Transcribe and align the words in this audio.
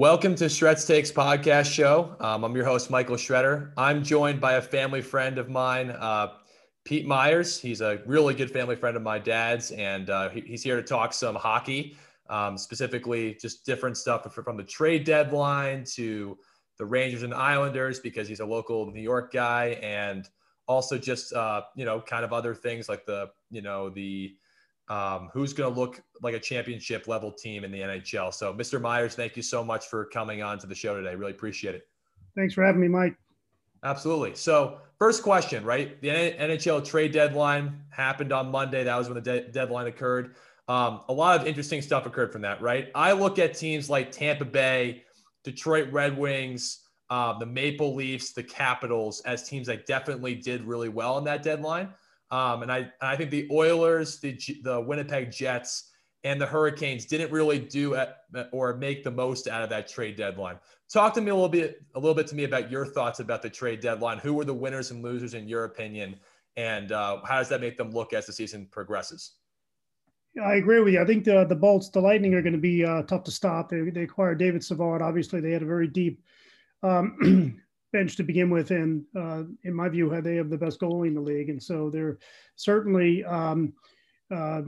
Welcome 0.00 0.34
to 0.36 0.46
Shred's 0.46 0.86
Takes 0.86 1.12
podcast 1.12 1.70
show. 1.70 2.16
Um, 2.20 2.42
I'm 2.42 2.56
your 2.56 2.64
host, 2.64 2.88
Michael 2.88 3.16
Shredder. 3.16 3.72
I'm 3.76 4.02
joined 4.02 4.40
by 4.40 4.54
a 4.54 4.62
family 4.62 5.02
friend 5.02 5.36
of 5.36 5.50
mine, 5.50 5.90
uh, 5.90 6.28
Pete 6.86 7.06
Myers. 7.06 7.60
He's 7.60 7.82
a 7.82 8.00
really 8.06 8.32
good 8.32 8.50
family 8.50 8.76
friend 8.76 8.96
of 8.96 9.02
my 9.02 9.18
dad's, 9.18 9.72
and 9.72 10.08
uh, 10.08 10.30
he, 10.30 10.40
he's 10.40 10.62
here 10.62 10.76
to 10.76 10.82
talk 10.82 11.12
some 11.12 11.34
hockey, 11.34 11.98
um, 12.30 12.56
specifically 12.56 13.36
just 13.42 13.66
different 13.66 13.94
stuff 13.94 14.32
from 14.32 14.56
the 14.56 14.64
trade 14.64 15.04
deadline 15.04 15.84
to 15.96 16.38
the 16.78 16.86
Rangers 16.86 17.22
and 17.22 17.34
Islanders 17.34 18.00
because 18.00 18.26
he's 18.26 18.40
a 18.40 18.46
local 18.46 18.90
New 18.90 19.02
York 19.02 19.30
guy, 19.30 19.78
and 19.82 20.26
also 20.66 20.96
just 20.96 21.34
uh, 21.34 21.60
you 21.76 21.84
know 21.84 22.00
kind 22.00 22.24
of 22.24 22.32
other 22.32 22.54
things 22.54 22.88
like 22.88 23.04
the 23.04 23.28
you 23.50 23.60
know 23.60 23.90
the 23.90 24.34
um, 24.90 25.30
who's 25.32 25.52
going 25.52 25.72
to 25.72 25.80
look 25.80 26.02
like 26.20 26.34
a 26.34 26.40
championship 26.40 27.06
level 27.06 27.30
team 27.30 27.64
in 27.64 27.70
the 27.70 27.80
NHL. 27.80 28.34
So, 28.34 28.52
Mr. 28.52 28.80
Myers, 28.80 29.14
thank 29.14 29.36
you 29.36 29.42
so 29.42 29.64
much 29.64 29.86
for 29.86 30.06
coming 30.06 30.42
on 30.42 30.58
to 30.58 30.66
the 30.66 30.74
show 30.74 30.96
today. 30.96 31.14
Really 31.14 31.30
appreciate 31.30 31.76
it. 31.76 31.88
Thanks 32.36 32.54
for 32.54 32.64
having 32.64 32.80
me, 32.80 32.88
Mike. 32.88 33.14
Absolutely. 33.84 34.34
So, 34.34 34.78
first 34.98 35.22
question, 35.22 35.64
right? 35.64 35.98
The 36.02 36.08
NHL 36.08 36.84
trade 36.84 37.12
deadline 37.12 37.80
happened 37.90 38.32
on 38.32 38.50
Monday. 38.50 38.82
That 38.82 38.96
was 38.96 39.08
when 39.08 39.14
the 39.14 39.20
de- 39.22 39.48
deadline 39.48 39.86
occurred. 39.86 40.34
Um, 40.68 41.00
a 41.08 41.12
lot 41.12 41.40
of 41.40 41.46
interesting 41.46 41.82
stuff 41.82 42.04
occurred 42.04 42.32
from 42.32 42.42
that, 42.42 42.60
right? 42.60 42.90
I 42.94 43.12
look 43.12 43.38
at 43.38 43.54
teams 43.54 43.88
like 43.88 44.10
Tampa 44.10 44.44
Bay, 44.44 45.04
Detroit 45.44 45.90
Red 45.92 46.18
Wings, 46.18 46.80
uh, 47.10 47.38
the 47.38 47.46
Maple 47.46 47.94
Leafs, 47.94 48.32
the 48.32 48.42
Capitals 48.42 49.20
as 49.20 49.48
teams 49.48 49.68
that 49.68 49.86
definitely 49.86 50.34
did 50.34 50.62
really 50.64 50.88
well 50.88 51.16
in 51.18 51.24
that 51.24 51.42
deadline. 51.42 51.88
Um, 52.30 52.62
and 52.62 52.70
I, 52.70 52.90
I 53.00 53.16
think 53.16 53.30
the 53.30 53.48
Oilers, 53.50 54.20
the, 54.20 54.38
the 54.62 54.80
Winnipeg 54.80 55.32
Jets, 55.32 55.90
and 56.22 56.40
the 56.40 56.46
Hurricanes 56.46 57.06
didn't 57.06 57.32
really 57.32 57.58
do 57.58 57.94
at, 57.94 58.18
or 58.52 58.76
make 58.76 59.02
the 59.02 59.10
most 59.10 59.48
out 59.48 59.62
of 59.62 59.70
that 59.70 59.88
trade 59.88 60.16
deadline. 60.16 60.58
Talk 60.92 61.14
to 61.14 61.20
me 61.20 61.30
a 61.30 61.34
little 61.34 61.48
bit, 61.48 61.82
a 61.94 61.98
little 61.98 62.14
bit 62.14 62.26
to 62.28 62.34
me 62.34 62.44
about 62.44 62.70
your 62.70 62.84
thoughts 62.84 63.20
about 63.20 63.42
the 63.42 63.50
trade 63.50 63.80
deadline. 63.80 64.18
Who 64.18 64.34
were 64.34 64.44
the 64.44 64.54
winners 64.54 64.90
and 64.90 65.02
losers 65.02 65.34
in 65.34 65.48
your 65.48 65.64
opinion, 65.64 66.16
and 66.56 66.92
uh, 66.92 67.20
how 67.24 67.38
does 67.38 67.48
that 67.48 67.60
make 67.60 67.78
them 67.78 67.90
look 67.90 68.12
as 68.12 68.26
the 68.26 68.32
season 68.32 68.68
progresses? 68.70 69.32
Yeah, 70.34 70.42
I 70.42 70.56
agree 70.56 70.80
with 70.80 70.94
you. 70.94 71.00
I 71.00 71.06
think 71.06 71.24
the 71.24 71.44
the 71.44 71.56
Bolts, 71.56 71.88
the 71.88 72.00
Lightning 72.00 72.34
are 72.34 72.42
going 72.42 72.52
to 72.52 72.58
be 72.58 72.84
uh, 72.84 73.02
tough 73.02 73.24
to 73.24 73.30
stop. 73.30 73.68
They, 73.70 73.80
they 73.90 74.02
acquired 74.02 74.38
David 74.38 74.62
Savard. 74.62 75.02
Obviously, 75.02 75.40
they 75.40 75.52
had 75.52 75.62
a 75.62 75.66
very 75.66 75.88
deep 75.88 76.22
um, 76.82 77.60
bench 77.92 78.16
to 78.16 78.22
begin 78.22 78.50
with, 78.50 78.70
and 78.70 79.04
uh, 79.16 79.42
in 79.64 79.74
my 79.74 79.88
view, 79.88 80.20
they 80.20 80.36
have 80.36 80.50
the 80.50 80.58
best 80.58 80.80
goalie 80.80 81.08
in 81.08 81.14
the 81.14 81.20
league, 81.20 81.50
and 81.50 81.62
so 81.62 81.90
they're 81.90 82.18
certainly 82.56 83.24
um, 83.24 83.72
uh, 84.32 84.62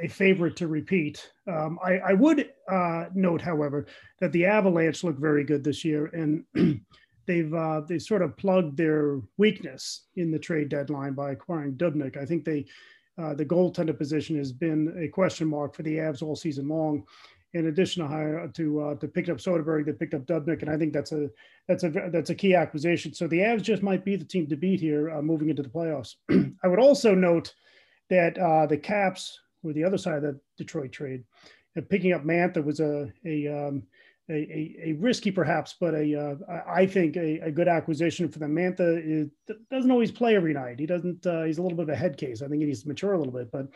a 0.00 0.08
favorite 0.08 0.56
to 0.56 0.68
repeat. 0.68 1.30
Um, 1.48 1.78
I, 1.84 1.98
I, 1.98 2.12
would 2.12 2.50
uh, 2.70 3.06
note, 3.14 3.40
however, 3.40 3.86
that 4.20 4.32
the 4.32 4.46
Avalanche 4.46 5.02
look 5.02 5.18
very 5.18 5.44
good 5.44 5.64
this 5.64 5.84
year, 5.84 6.06
and 6.06 6.44
they've 7.26 7.52
uh, 7.52 7.82
they 7.88 7.98
sort 7.98 8.22
of 8.22 8.36
plugged 8.36 8.76
their 8.76 9.20
weakness 9.38 10.06
in 10.16 10.30
the 10.30 10.38
trade 10.38 10.68
deadline 10.68 11.14
by 11.14 11.32
acquiring 11.32 11.74
Dubnyk. 11.74 12.16
I 12.16 12.24
think 12.24 12.44
they 12.44 12.66
uh, 13.20 13.34
the 13.34 13.44
goaltender 13.44 13.96
position 13.96 14.36
has 14.36 14.52
been 14.52 14.94
a 14.98 15.08
question 15.08 15.48
mark 15.48 15.74
for 15.74 15.82
the 15.82 15.96
Avs 15.96 16.22
all 16.22 16.36
season 16.36 16.68
long 16.68 17.04
in 17.54 17.66
addition 17.66 18.02
to 18.02 18.08
hire 18.08 18.48
to 18.48 18.80
uh, 18.80 18.94
to 18.96 19.08
pick 19.08 19.28
up 19.28 19.38
Soderberg, 19.38 19.86
they 19.86 19.92
picked 19.92 20.14
up 20.14 20.26
Dubnyk, 20.26 20.62
and 20.62 20.70
I 20.70 20.76
think 20.76 20.92
that's 20.92 21.12
a 21.12 21.28
that's 21.68 21.84
a 21.84 21.90
that's 22.10 22.30
a 22.30 22.34
key 22.34 22.54
acquisition. 22.54 23.12
So 23.12 23.26
the 23.26 23.40
Avs 23.40 23.62
just 23.62 23.82
might 23.82 24.04
be 24.04 24.16
the 24.16 24.24
team 24.24 24.46
to 24.48 24.56
beat 24.56 24.80
here 24.80 25.10
uh, 25.10 25.22
moving 25.22 25.50
into 25.50 25.62
the 25.62 25.68
playoffs. 25.68 26.14
I 26.64 26.68
would 26.68 26.78
also 26.78 27.14
note 27.14 27.54
that 28.10 28.38
uh, 28.38 28.66
the 28.66 28.78
Caps 28.78 29.38
were 29.62 29.72
the 29.72 29.84
other 29.84 29.98
side 29.98 30.16
of 30.16 30.22
the 30.22 30.40
Detroit 30.56 30.92
trade. 30.92 31.24
And 31.76 31.88
picking 31.88 32.12
up 32.12 32.24
Mantha 32.24 32.64
was 32.64 32.80
a 32.80 33.12
a, 33.24 33.48
um, 33.48 33.82
a, 34.28 34.34
a, 34.34 34.76
a, 34.84 34.92
risky 34.94 35.30
perhaps, 35.30 35.74
but 35.78 35.94
a 35.94 36.14
uh, 36.14 36.62
I 36.66 36.86
think 36.86 37.16
a, 37.16 37.40
a, 37.40 37.50
good 37.50 37.68
acquisition 37.68 38.28
for 38.28 38.38
them. 38.38 38.54
Mantha 38.54 39.00
is, 39.04 39.28
doesn't 39.70 39.90
always 39.90 40.10
play 40.10 40.36
every 40.36 40.52
night. 40.52 40.80
He 40.80 40.86
doesn't. 40.86 41.26
Uh, 41.26 41.44
he's 41.44 41.58
a 41.58 41.62
little 41.62 41.76
bit 41.76 41.84
of 41.84 41.94
a 41.94 41.96
head 41.96 42.16
case. 42.16 42.42
I 42.42 42.48
think 42.48 42.60
he 42.60 42.66
needs 42.66 42.82
to 42.82 42.88
mature 42.88 43.12
a 43.12 43.18
little 43.18 43.32
bit, 43.32 43.50
but 43.50 43.68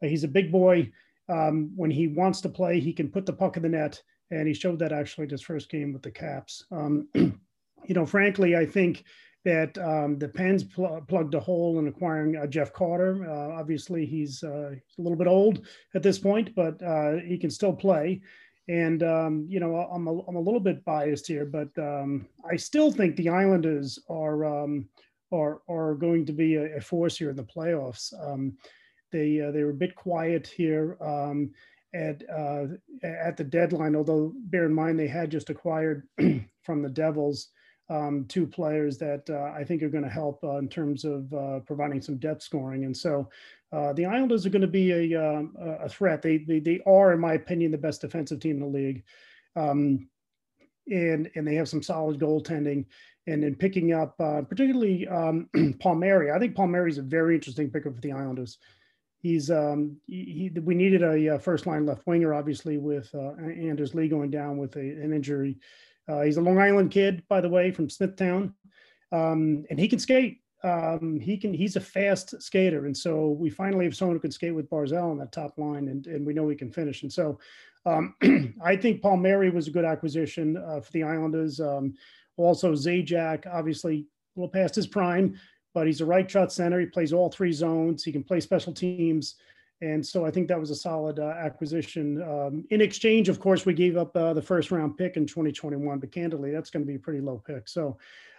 he's 0.00 0.24
a 0.24 0.28
big 0.28 0.50
boy 0.52 0.90
um, 1.28 1.70
when 1.76 1.90
he 1.90 2.08
wants 2.08 2.40
to 2.42 2.48
play, 2.48 2.80
he 2.80 2.92
can 2.92 3.08
put 3.08 3.26
the 3.26 3.32
puck 3.32 3.56
in 3.56 3.62
the 3.62 3.68
net, 3.68 4.00
and 4.30 4.46
he 4.46 4.54
showed 4.54 4.78
that 4.78 4.92
actually 4.92 5.24
in 5.24 5.30
his 5.30 5.42
first 5.42 5.70
game 5.70 5.92
with 5.92 6.02
the 6.02 6.10
Caps. 6.10 6.64
Um, 6.70 7.08
you 7.14 7.94
know, 7.94 8.06
frankly, 8.06 8.56
I 8.56 8.66
think 8.66 9.04
that 9.44 9.78
um, 9.78 10.18
the 10.18 10.28
Pens 10.28 10.64
pl- 10.64 11.04
plugged 11.08 11.34
a 11.34 11.40
hole 11.40 11.78
in 11.78 11.88
acquiring 11.88 12.36
uh, 12.36 12.46
Jeff 12.46 12.72
Carter. 12.72 13.24
Uh, 13.28 13.58
obviously, 13.58 14.04
he's, 14.04 14.42
uh, 14.42 14.72
a 14.72 15.02
little 15.02 15.16
bit 15.16 15.26
old 15.26 15.66
at 15.94 16.02
this 16.02 16.18
point, 16.18 16.54
but 16.54 16.82
uh, 16.82 17.16
he 17.24 17.38
can 17.38 17.50
still 17.50 17.72
play. 17.72 18.20
And 18.68 19.02
um, 19.02 19.46
you 19.48 19.60
know, 19.60 19.76
I'm 19.76 20.06
a, 20.06 20.18
I'm 20.26 20.36
a 20.36 20.40
little 20.40 20.60
bit 20.60 20.84
biased 20.84 21.26
here, 21.26 21.46
but 21.46 21.70
um, 21.78 22.26
I 22.50 22.56
still 22.56 22.92
think 22.92 23.16
the 23.16 23.30
Islanders 23.30 23.98
are 24.10 24.44
um, 24.44 24.88
are 25.32 25.62
are 25.70 25.94
going 25.94 26.26
to 26.26 26.32
be 26.32 26.56
a, 26.56 26.76
a 26.76 26.80
force 26.80 27.16
here 27.16 27.30
in 27.30 27.36
the 27.36 27.44
playoffs. 27.44 28.12
They 29.10 29.40
uh, 29.40 29.50
they 29.50 29.64
were 29.64 29.70
a 29.70 29.74
bit 29.74 29.94
quiet 29.94 30.46
here 30.46 30.96
um, 31.00 31.50
at 31.94 32.22
uh, 32.30 32.66
at 33.02 33.36
the 33.36 33.44
deadline. 33.44 33.96
Although 33.96 34.32
bear 34.34 34.66
in 34.66 34.74
mind 34.74 34.98
they 34.98 35.08
had 35.08 35.30
just 35.30 35.50
acquired 35.50 36.06
from 36.62 36.82
the 36.82 36.88
Devils 36.88 37.48
um, 37.90 38.26
two 38.28 38.46
players 38.46 38.98
that 38.98 39.28
uh, 39.30 39.58
I 39.58 39.64
think 39.64 39.82
are 39.82 39.88
going 39.88 40.04
to 40.04 40.10
help 40.10 40.42
uh, 40.44 40.58
in 40.58 40.68
terms 40.68 41.04
of 41.04 41.32
uh, 41.32 41.60
providing 41.60 42.02
some 42.02 42.18
depth 42.18 42.42
scoring. 42.42 42.84
And 42.84 42.96
so 42.96 43.28
the 43.72 44.06
Islanders 44.06 44.46
are 44.46 44.50
going 44.50 44.62
to 44.62 44.68
be 44.68 44.92
a, 44.92 45.42
a 45.80 45.88
threat. 45.88 46.22
They, 46.22 46.38
they, 46.38 46.58
they 46.58 46.80
are, 46.86 47.12
in 47.12 47.20
my 47.20 47.34
opinion, 47.34 47.70
the 47.70 47.78
best 47.78 48.02
defensive 48.02 48.40
team 48.40 48.56
in 48.56 48.60
the 48.60 48.78
league. 48.78 49.04
Um, 49.56 50.08
and, 50.90 51.30
and 51.34 51.46
they 51.46 51.54
have 51.54 51.68
some 51.68 51.82
solid 51.82 52.18
goaltending. 52.18 52.86
And 53.26 53.42
then 53.42 53.54
picking 53.54 53.92
up, 53.92 54.14
uh, 54.20 54.42
particularly 54.42 55.06
um, 55.06 55.48
Palmieri, 55.80 56.30
I 56.30 56.38
think 56.38 56.56
Palmieri 56.56 56.90
is 56.90 56.98
a 56.98 57.02
very 57.02 57.34
interesting 57.34 57.70
pickup 57.70 57.94
for 57.94 58.00
the 58.00 58.12
Islanders 58.12 58.58
he's 59.20 59.50
um, 59.50 59.96
he, 60.06 60.50
he, 60.54 60.60
we 60.60 60.74
needed 60.74 61.02
a, 61.02 61.34
uh, 61.34 61.38
first 61.38 61.66
line 61.66 61.86
left 61.86 62.06
winger, 62.06 62.34
obviously 62.34 62.78
with 62.78 63.12
uh, 63.14 63.32
Anders 63.42 63.94
Lee 63.94 64.08
going 64.08 64.30
down 64.30 64.58
with 64.58 64.76
a, 64.76 64.80
an 64.80 65.12
injury. 65.12 65.58
Uh, 66.08 66.22
he's 66.22 66.38
a 66.38 66.40
Long 66.40 66.58
Island 66.58 66.90
kid, 66.90 67.22
by 67.28 67.40
the 67.40 67.48
way, 67.48 67.70
from 67.70 67.90
Smithtown, 67.90 68.54
um, 69.12 69.64
and 69.70 69.78
he 69.78 69.88
can 69.88 69.98
skate. 69.98 70.40
Um, 70.64 71.20
he 71.20 71.36
can. 71.36 71.54
He's 71.54 71.76
a 71.76 71.80
fast 71.80 72.40
skater, 72.42 72.86
and 72.86 72.96
so 72.96 73.28
we 73.28 73.50
finally 73.50 73.84
have 73.84 73.94
someone 73.94 74.16
who 74.16 74.20
can 74.20 74.32
skate 74.32 74.54
with 74.54 74.70
Barzal 74.70 75.10
on 75.10 75.18
that 75.18 75.32
top 75.32 75.56
line, 75.58 75.88
and, 75.88 76.06
and 76.06 76.26
we 76.26 76.32
know 76.32 76.48
he 76.48 76.56
can 76.56 76.72
finish. 76.72 77.02
And 77.02 77.12
so 77.12 77.38
um, 77.86 78.14
I 78.62 78.76
think 78.76 79.02
Paul 79.02 79.12
Palmieri 79.12 79.50
was 79.50 79.68
a 79.68 79.72
good 79.72 79.84
acquisition 79.84 80.56
uh, 80.56 80.80
for 80.80 80.92
the 80.92 81.04
Islanders. 81.04 81.60
Um, 81.60 81.94
also, 82.36 82.72
Zajac, 82.72 83.46
obviously, 83.52 84.06
a 84.36 84.40
little 84.40 84.50
past 84.50 84.74
his 84.74 84.86
prime, 84.86 85.38
but 85.78 85.86
he's 85.86 86.00
a 86.00 86.04
right 86.04 86.28
shot 86.28 86.52
center. 86.52 86.80
He 86.80 86.86
plays 86.86 87.12
all 87.12 87.30
three 87.30 87.52
zones. 87.52 88.02
He 88.02 88.10
can 88.10 88.24
play 88.24 88.40
special 88.40 88.72
teams. 88.72 89.36
And 89.80 90.04
so 90.04 90.26
I 90.26 90.30
think 90.32 90.48
that 90.48 90.58
was 90.58 90.70
a 90.70 90.74
solid 90.74 91.20
uh, 91.20 91.34
acquisition. 91.38 92.20
Um, 92.20 92.64
in 92.70 92.80
exchange, 92.80 93.28
of 93.28 93.38
course, 93.38 93.64
we 93.64 93.74
gave 93.74 93.96
up 93.96 94.16
uh, 94.16 94.34
the 94.34 94.42
first 94.42 94.72
round 94.72 94.96
pick 94.96 95.16
in 95.16 95.24
2021, 95.24 96.00
but 96.00 96.10
candidly, 96.10 96.50
that's 96.50 96.68
going 96.68 96.84
to 96.84 96.86
be 96.88 96.96
a 96.96 96.98
pretty 96.98 97.20
low 97.20 97.40
pick. 97.46 97.68
So 97.68 97.96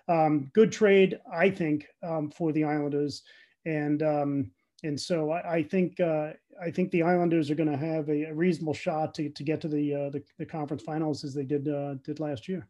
um, 0.09 0.51
good 0.53 0.69
trade, 0.69 1.17
I 1.33 1.49
think, 1.49 1.87
um, 2.03 2.29
for 2.29 2.51
the 2.51 2.65
Islanders. 2.65 3.23
And 3.65 4.03
um, 4.03 4.51
and 4.83 4.99
so 4.99 5.31
I, 5.31 5.53
I 5.53 5.63
think 5.63 5.97
uh, 6.01 6.31
I 6.61 6.71
think 6.71 6.91
the 6.91 7.03
Islanders 7.03 7.49
are 7.49 7.55
going 7.55 7.71
to 7.71 7.77
have 7.77 8.09
a, 8.09 8.25
a, 8.25 8.33
reasonable 8.33 8.73
shot 8.73 9.13
to, 9.13 9.29
to 9.29 9.43
get 9.43 9.61
to 9.61 9.69
the, 9.69 9.95
uh, 9.95 10.09
the, 10.09 10.21
the 10.37 10.45
conference 10.45 10.83
finals 10.83 11.23
as 11.23 11.33
they 11.33 11.45
did 11.45 11.69
uh, 11.69 11.93
did 12.03 12.19
last 12.19 12.49
year. 12.49 12.67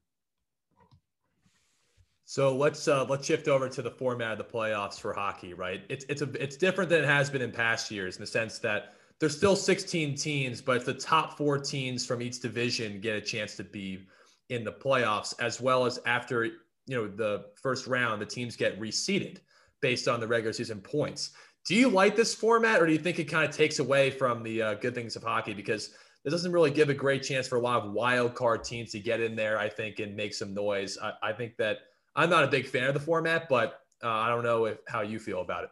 So 2.30 2.56
let's 2.56 2.88
uh, 2.88 3.06
let's 3.06 3.26
shift 3.26 3.48
over 3.48 3.68
to 3.68 3.81
the 3.81 3.90
format 3.90 4.34
of 4.34 4.38
the 4.38 4.44
playoffs 4.44 5.00
for 5.00 5.14
hockey. 5.14 5.56
Right, 5.56 5.81
it's 5.90 6.06
it's 6.10 6.22
a 6.22 6.30
it's 6.40 6.58
different 6.58 6.88
than 6.88 7.04
it 7.04 7.08
has 7.08 7.28
been 7.28 7.42
in 7.42 7.52
past 7.52 7.90
years 7.90 8.18
in 8.18 8.22
the 8.22 8.28
sense 8.28 8.60
that 8.60 8.94
there's 9.20 9.36
still 9.36 9.56
16 9.56 10.14
teams, 10.14 10.62
but 10.62 10.86
the 10.86 10.94
top 10.94 11.36
four 11.36 11.58
teams 11.58 12.06
from 12.06 12.22
each 12.22 12.40
division 12.40 13.02
get 13.02 13.16
a 13.16 13.22
chance 13.22 13.56
to 13.56 13.64
be 13.64 14.06
in 14.50 14.64
the 14.64 14.72
playoffs, 14.72 15.34
as 15.42 15.60
well 15.60 15.88
as 15.88 16.00
after 16.06 16.46
you 16.46 16.54
know 16.90 17.08
the 17.08 17.46
first 17.56 17.88
round, 17.88 18.22
the 18.22 18.28
teams 18.28 18.56
get 18.56 18.80
reseeded 18.80 19.40
based 19.82 20.08
on 20.08 20.20
the 20.20 20.28
regular 20.28 20.54
season 20.54 20.82
points. 20.82 21.32
Do 21.66 21.74
you 21.74 21.90
like 21.90 22.16
this 22.16 22.36
format, 22.36 22.80
or 22.80 22.86
do 22.86 22.92
you 22.94 23.00
think 23.00 23.18
it 23.18 23.24
kind 23.24 23.50
of 23.50 23.56
takes 23.56 23.80
away 23.80 24.12
from 24.12 24.44
the 24.44 24.62
uh, 24.62 24.74
good 24.75 24.94
things 24.94 25.16
of 25.16 25.24
hockey 25.24 25.56
because 25.56 25.96
it 26.24 26.30
doesn't 26.30 26.52
really 26.52 26.70
give 26.70 26.90
a 26.90 26.94
great 26.94 27.24
chance 27.24 27.48
for 27.48 27.56
a 27.56 27.60
lot 27.60 27.84
of 27.84 27.92
wild 27.94 28.36
card 28.36 28.64
teams 28.64 28.92
to 28.92 29.00
get 29.00 29.20
in 29.20 29.36
there? 29.36 29.58
I 29.58 29.68
think 29.68 29.98
and 29.98 30.16
make 30.16 30.36
some 30.36 30.54
noise. 30.54 30.96
I, 31.02 31.30
I 31.30 31.34
think 31.34 31.58
that 31.58 31.80
I'm 32.19 32.30
not 32.30 32.44
a 32.44 32.48
big 32.48 32.68
fan 32.68 32.89
of 32.89 32.94
the 32.94 33.00
format, 33.00 33.48
but 33.48 33.80
uh, 34.04 34.10
I 34.10 34.27
don't 34.27 34.44
know 34.44 34.66
if, 34.66 34.80
how 34.89 35.01
you 35.04 35.19
feel 35.19 35.39
about 35.39 35.63
it. 35.63 35.69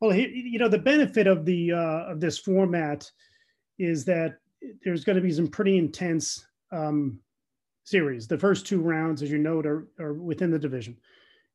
Well, 0.00 0.14
you 0.14 0.56
know, 0.56 0.68
the 0.68 0.78
benefit 0.78 1.26
of 1.26 1.44
the 1.44 1.72
uh, 1.72 2.12
of 2.12 2.20
this 2.20 2.38
format 2.38 3.10
is 3.76 4.04
that 4.04 4.38
there's 4.84 5.02
going 5.02 5.16
to 5.16 5.22
be 5.22 5.32
some 5.32 5.48
pretty 5.48 5.76
intense 5.76 6.46
um, 6.70 7.18
series. 7.82 8.28
The 8.28 8.38
first 8.38 8.66
two 8.66 8.80
rounds, 8.80 9.20
as 9.20 9.32
you 9.32 9.38
note, 9.38 9.66
are, 9.66 9.88
are 9.98 10.12
within 10.12 10.52
the 10.52 10.60
division, 10.60 10.96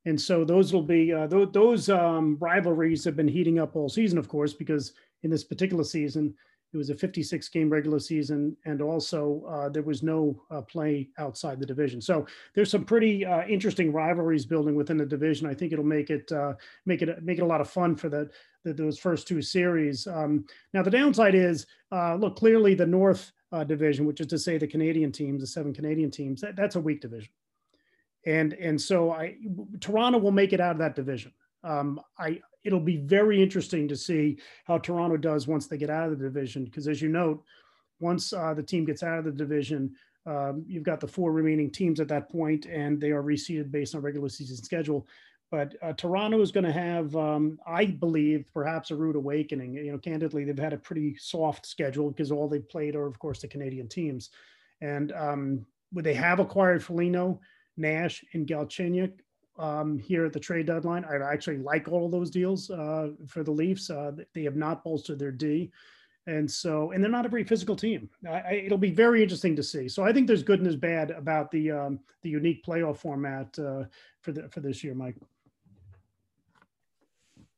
and 0.03 0.19
so 0.19 0.43
those 0.43 0.73
will 0.73 0.83
be 0.83 1.13
uh, 1.13 1.27
th- 1.27 1.53
those 1.53 1.87
um, 1.87 2.35
rivalries 2.41 3.05
have 3.05 3.15
been 3.15 3.27
heating 3.27 3.57
up 3.57 3.77
all 3.77 3.87
season, 3.87 4.17
of 4.17 4.27
course, 4.27 4.53
because 4.53 4.91
in 5.23 5.29
this 5.29 5.45
particular 5.45 5.85
season, 5.85 6.35
it 6.71 6.77
was 6.77 6.91
a 6.91 6.95
56 6.95 7.49
game 7.49 7.69
regular 7.69 7.99
season, 7.99 8.55
and 8.65 8.81
also 8.81 9.43
uh, 9.49 9.69
there 9.69 9.81
was 9.81 10.03
no 10.03 10.39
uh, 10.51 10.61
play 10.61 11.09
outside 11.17 11.59
the 11.59 11.65
division. 11.65 11.99
So 11.99 12.27
there's 12.53 12.69
some 12.69 12.85
pretty 12.85 13.25
uh, 13.25 13.45
interesting 13.47 13.91
rivalries 13.91 14.45
building 14.45 14.75
within 14.75 14.97
the 14.97 15.05
division. 15.05 15.47
I 15.47 15.55
think 15.55 15.73
it'll 15.73 15.83
make 15.83 16.11
it 16.11 16.31
uh, 16.31 16.53
make 16.85 17.01
it 17.01 17.23
make 17.23 17.39
it 17.39 17.43
a 17.43 17.47
lot 17.47 17.61
of 17.61 17.69
fun 17.69 17.95
for 17.95 18.07
the, 18.07 18.29
the 18.63 18.73
those 18.73 18.99
first 18.99 19.27
two 19.27 19.41
series. 19.41 20.05
Um, 20.05 20.45
now 20.73 20.83
the 20.83 20.91
downside 20.91 21.33
is, 21.33 21.65
uh, 21.91 22.15
look, 22.15 22.35
clearly 22.35 22.75
the 22.75 22.85
North 22.85 23.31
uh, 23.51 23.63
division, 23.63 24.05
which 24.05 24.21
is 24.21 24.27
to 24.27 24.37
say 24.37 24.59
the 24.59 24.67
Canadian 24.67 25.11
teams, 25.11 25.41
the 25.41 25.47
seven 25.47 25.73
Canadian 25.73 26.11
teams, 26.11 26.39
that, 26.41 26.55
that's 26.55 26.75
a 26.75 26.79
weak 26.79 27.01
division, 27.01 27.31
and 28.27 28.53
and 28.53 28.79
so 28.79 29.11
I 29.11 29.37
Toronto 29.79 30.19
will 30.19 30.31
make 30.31 30.53
it 30.53 30.61
out 30.61 30.73
of 30.73 30.79
that 30.79 30.95
division. 30.95 31.33
Um, 31.63 31.99
I 32.17 32.41
it'll 32.63 32.79
be 32.79 32.97
very 32.97 33.41
interesting 33.41 33.87
to 33.87 33.95
see 33.95 34.37
how 34.65 34.77
Toronto 34.77 35.17
does 35.17 35.47
once 35.47 35.67
they 35.67 35.77
get 35.77 35.89
out 35.89 36.11
of 36.11 36.17
the 36.17 36.25
division. 36.25 36.65
Because 36.65 36.87
as 36.87 37.01
you 37.01 37.09
note, 37.09 37.43
once 37.99 38.33
uh, 38.33 38.53
the 38.53 38.63
team 38.63 38.85
gets 38.85 39.03
out 39.03 39.19
of 39.19 39.25
the 39.25 39.31
division, 39.31 39.95
um, 40.25 40.63
you've 40.67 40.83
got 40.83 40.99
the 40.99 41.07
four 41.07 41.31
remaining 41.31 41.71
teams 41.71 41.99
at 41.99 42.07
that 42.09 42.29
point, 42.29 42.65
and 42.65 42.99
they 42.99 43.11
are 43.11 43.23
reseeded 43.23 43.71
based 43.71 43.95
on 43.95 44.01
regular 44.01 44.29
season 44.29 44.57
schedule. 44.57 45.07
But 45.51 45.75
uh, 45.81 45.93
Toronto 45.93 46.41
is 46.41 46.51
going 46.51 46.65
to 46.65 46.71
have, 46.71 47.15
um, 47.15 47.57
I 47.65 47.85
believe, 47.85 48.45
perhaps 48.53 48.91
a 48.91 48.95
rude 48.95 49.15
awakening. 49.15 49.73
You 49.73 49.91
know, 49.91 49.97
candidly, 49.97 50.43
they've 50.43 50.57
had 50.57 50.73
a 50.73 50.77
pretty 50.77 51.15
soft 51.17 51.65
schedule 51.65 52.11
because 52.11 52.31
all 52.31 52.47
they've 52.47 52.69
played 52.69 52.95
are, 52.95 53.07
of 53.07 53.17
course, 53.17 53.41
the 53.41 53.47
Canadian 53.47 53.87
teams. 53.87 54.29
And 54.81 55.11
um, 55.13 55.65
they 55.91 56.13
have 56.13 56.39
acquired 56.39 56.83
Foligno, 56.83 57.39
Nash, 57.77 58.23
and 58.33 58.45
Galchenyuk? 58.47 59.13
Um, 59.59 59.99
here 59.99 60.25
at 60.25 60.33
the 60.33 60.39
trade 60.39 60.65
deadline. 60.65 61.05
I 61.05 61.17
actually 61.31 61.57
like 61.57 61.87
all 61.87 62.05
of 62.05 62.11
those 62.11 62.31
deals 62.31 62.69
uh, 62.71 63.09
for 63.27 63.43
the 63.43 63.51
Leafs. 63.51 63.89
Uh, 63.89 64.13
they 64.33 64.43
have 64.43 64.55
not 64.55 64.83
bolstered 64.83 65.19
their 65.19 65.31
D. 65.31 65.71
And 66.27 66.49
so, 66.49 66.91
and 66.91 67.03
they're 67.03 67.11
not 67.11 67.25
a 67.25 67.29
very 67.29 67.43
physical 67.43 67.75
team. 67.75 68.09
I, 68.29 68.61
it'll 68.65 68.77
be 68.77 68.91
very 68.91 69.23
interesting 69.23 69.55
to 69.55 69.63
see. 69.63 69.87
So 69.89 70.03
I 70.03 70.13
think 70.13 70.27
there's 70.27 70.43
good 70.43 70.59
and 70.59 70.65
there's 70.65 70.75
bad 70.75 71.11
about 71.11 71.49
the 71.49 71.71
um, 71.71 71.99
the 72.21 72.29
unique 72.29 72.63
playoff 72.63 72.97
format 72.97 73.57
uh, 73.57 73.85
for 74.21 74.31
the 74.31 74.47
for 74.49 74.59
this 74.59 74.83
year, 74.83 74.93
Mike. 74.93 75.15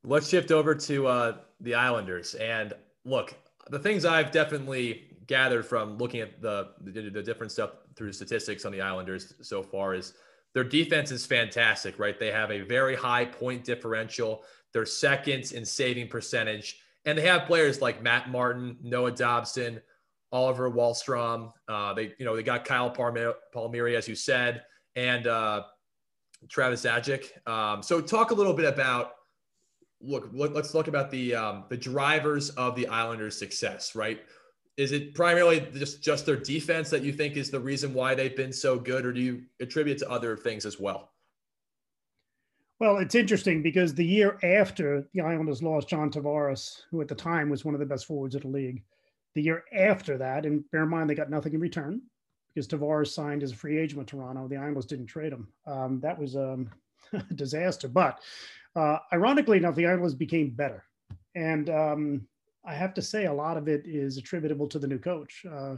Let's 0.03 0.29
shift 0.29 0.51
over 0.51 0.73
to 0.73 1.07
uh, 1.07 1.37
the 1.59 1.75
Islanders. 1.75 2.33
And 2.35 2.73
look, 3.03 3.35
the 3.69 3.79
things 3.79 4.05
I've 4.05 4.31
definitely 4.31 5.17
gathered 5.27 5.65
from 5.65 5.97
looking 5.97 6.21
at 6.21 6.41
the, 6.41 6.69
the 6.81 7.09
the 7.09 7.21
different 7.21 7.51
stuff 7.51 7.71
through 7.95 8.13
statistics 8.13 8.63
on 8.63 8.71
the 8.71 8.81
Islanders 8.81 9.33
so 9.41 9.61
far 9.61 9.93
is 9.93 10.13
their 10.53 10.63
defense 10.63 11.11
is 11.11 11.25
fantastic, 11.25 11.97
right? 11.99 12.19
They 12.19 12.31
have 12.31 12.51
a 12.51 12.61
very 12.61 12.95
high 12.95 13.25
point 13.25 13.63
differential. 13.63 14.43
They're 14.73 14.85
second 14.85 15.51
in 15.51 15.65
saving 15.65 16.09
percentage. 16.09 16.81
And 17.05 17.17
they 17.17 17.25
have 17.25 17.47
players 17.47 17.81
like 17.81 18.03
Matt 18.03 18.29
Martin, 18.29 18.77
Noah 18.81 19.11
Dobson, 19.11 19.81
Oliver 20.31 20.69
Wahlstrom. 20.69 21.51
Uh, 21.67 21.93
they, 21.93 22.13
you 22.19 22.25
know, 22.25 22.35
they 22.35 22.43
got 22.43 22.65
Kyle 22.65 22.89
Palmieri, 22.89 23.95
as 23.95 24.07
you 24.07 24.15
said, 24.15 24.63
and 24.95 25.27
uh, 25.27 25.63
Travis 26.47 26.83
Zajac. 26.83 27.47
Um, 27.47 27.81
so 27.81 28.01
talk 28.01 28.31
a 28.31 28.33
little 28.35 28.53
bit 28.53 28.65
about 28.65 29.13
look, 30.01 30.29
let's 30.33 30.73
look 30.73 30.87
about 30.87 31.11
the 31.11 31.35
um, 31.35 31.65
the 31.69 31.77
drivers 31.77 32.49
of 32.51 32.75
the 32.75 32.87
Islanders' 32.87 33.37
success, 33.37 33.95
right? 33.95 34.21
Is 34.81 34.91
it 34.91 35.13
primarily 35.13 35.67
just 35.73 36.01
just 36.01 36.25
their 36.25 36.35
defense 36.35 36.89
that 36.89 37.03
you 37.03 37.13
think 37.13 37.37
is 37.37 37.51
the 37.51 37.59
reason 37.59 37.93
why 37.93 38.15
they've 38.15 38.35
been 38.35 38.51
so 38.51 38.79
good, 38.79 39.05
or 39.05 39.13
do 39.13 39.21
you 39.21 39.43
attribute 39.59 39.99
to 39.99 40.09
other 40.09 40.35
things 40.35 40.65
as 40.65 40.79
well? 40.79 41.11
Well, 42.79 42.97
it's 42.97 43.13
interesting 43.13 43.61
because 43.61 43.93
the 43.93 44.05
year 44.05 44.39
after 44.41 45.07
the 45.13 45.21
Islanders 45.21 45.61
lost 45.61 45.87
John 45.87 46.09
Tavares, 46.09 46.81
who 46.89 46.99
at 46.99 47.07
the 47.07 47.13
time 47.13 47.47
was 47.47 47.63
one 47.63 47.75
of 47.75 47.79
the 47.79 47.85
best 47.85 48.07
forwards 48.07 48.33
of 48.33 48.41
the 48.41 48.47
league, 48.47 48.81
the 49.35 49.43
year 49.43 49.63
after 49.71 50.17
that, 50.17 50.47
and 50.47 50.69
bear 50.71 50.83
in 50.83 50.89
mind 50.89 51.07
they 51.07 51.13
got 51.13 51.29
nothing 51.29 51.53
in 51.53 51.59
return 51.59 52.01
because 52.53 52.67
Tavares 52.67 53.13
signed 53.13 53.43
as 53.43 53.51
a 53.51 53.55
free 53.55 53.77
agent 53.77 53.99
with 53.99 54.07
Toronto. 54.07 54.47
The 54.47 54.57
Islanders 54.57 54.87
didn't 54.87 55.05
trade 55.05 55.31
him. 55.31 55.47
Um, 55.67 55.99
that 56.01 56.17
was 56.17 56.35
um, 56.35 56.71
a 57.13 57.21
disaster. 57.35 57.87
But 57.87 58.19
uh, 58.75 58.97
ironically 59.13 59.57
enough, 59.57 59.75
the 59.75 59.85
Islanders 59.85 60.15
became 60.15 60.49
better. 60.49 60.83
And 61.35 61.69
um, 61.69 62.27
I 62.65 62.73
have 62.73 62.93
to 62.95 63.01
say 63.01 63.25
a 63.25 63.33
lot 63.33 63.57
of 63.57 63.67
it 63.67 63.83
is 63.85 64.17
attributable 64.17 64.67
to 64.67 64.79
the 64.79 64.87
new 64.87 64.99
coach. 64.99 65.45
Uh, 65.49 65.77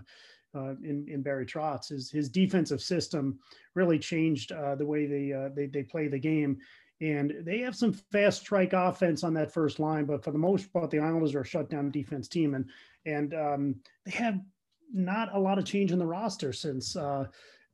uh, 0.56 0.76
in, 0.84 1.06
in 1.10 1.24
Barry 1.24 1.46
Trotz, 1.46 1.90
his, 1.90 2.12
his 2.12 2.30
defensive 2.30 2.82
system 2.82 3.40
really 3.74 3.98
changed 3.98 4.52
uh, 4.52 4.76
the 4.76 4.86
way 4.86 5.08
they, 5.08 5.34
uh, 5.34 5.50
they 5.56 5.66
they 5.66 5.82
play 5.82 6.08
the 6.08 6.20
game, 6.20 6.60
and 7.02 7.34
they 7.42 7.60
have 7.60 7.76
some 7.76 7.92
fast 7.92 8.42
strike 8.42 8.74
offense 8.74 9.24
on 9.24 9.34
that 9.34 9.52
first 9.52 9.80
line. 9.80 10.06
But 10.06 10.24
for 10.24 10.30
the 10.32 10.38
most 10.38 10.72
part, 10.72 10.92
the 10.92 11.00
Islanders 11.00 11.34
are 11.34 11.42
a 11.42 11.46
shutdown 11.46 11.90
defense 11.90 12.28
team, 12.28 12.54
and 12.54 12.70
and 13.06 13.34
um, 13.34 13.76
they 14.06 14.12
have 14.12 14.40
not 14.94 15.34
a 15.34 15.40
lot 15.40 15.58
of 15.58 15.66
change 15.66 15.92
in 15.92 15.98
the 15.98 16.06
roster 16.06 16.54
since 16.54 16.96
uh, 16.96 17.26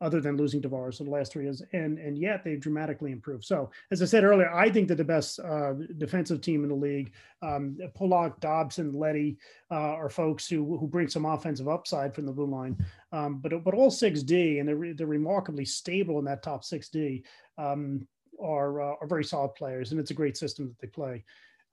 other 0.02 0.22
than 0.22 0.38
losing 0.38 0.62
Tavares 0.62 1.00
in 1.00 1.06
the 1.06 1.12
last 1.12 1.32
three 1.32 1.44
years, 1.44 1.62
and 1.74 1.98
and 1.98 2.18
yet 2.18 2.44
they've 2.44 2.60
dramatically 2.60 3.12
improved. 3.12 3.44
So, 3.44 3.70
as 3.92 4.02
I 4.02 4.06
said 4.06 4.24
earlier, 4.24 4.52
I 4.54 4.70
think 4.70 4.88
that 4.88 4.96
the 4.96 5.04
best 5.04 5.40
uh, 5.40 5.74
defensive 5.98 6.42
team 6.42 6.64
in 6.64 6.70
the 6.70 6.76
league, 6.76 7.14
um, 7.42 7.78
Pulock, 7.96 8.40
Dobson, 8.40 8.94
Leddy 8.94 9.38
uh, 9.72 9.76
are 9.76 10.10
folks 10.10 10.48
who 10.48 10.78
who 10.78 10.88
bring 10.88 11.08
some 11.08 11.26
offensive 11.26 11.68
upside 11.68 12.14
from 12.14 12.26
the 12.26 12.32
blue 12.32 12.46
line. 12.46 12.78
Um, 13.12 13.40
but 13.40 13.64
but 13.64 13.74
all 13.74 13.92
six 13.92 14.24
D, 14.24 14.60
and 14.60 14.68
they're 14.68 14.94
they're 14.94 15.08
remarkably 15.08 15.66
stable 15.66 16.20
in 16.20 16.26
that 16.26 16.44
top 16.44 16.64
six 16.64 16.90
D, 16.90 17.24
um, 17.58 18.08
are 18.42 18.82
uh, 18.82 18.96
are 19.02 19.08
very 19.08 19.24
solid 19.24 19.56
players, 19.56 19.92
and 19.92 20.00
it's 20.00 20.12
a 20.12 20.16
great 20.16 20.38
system 20.38 20.68
that 20.68 20.80
they 20.80 20.88
play. 20.88 21.24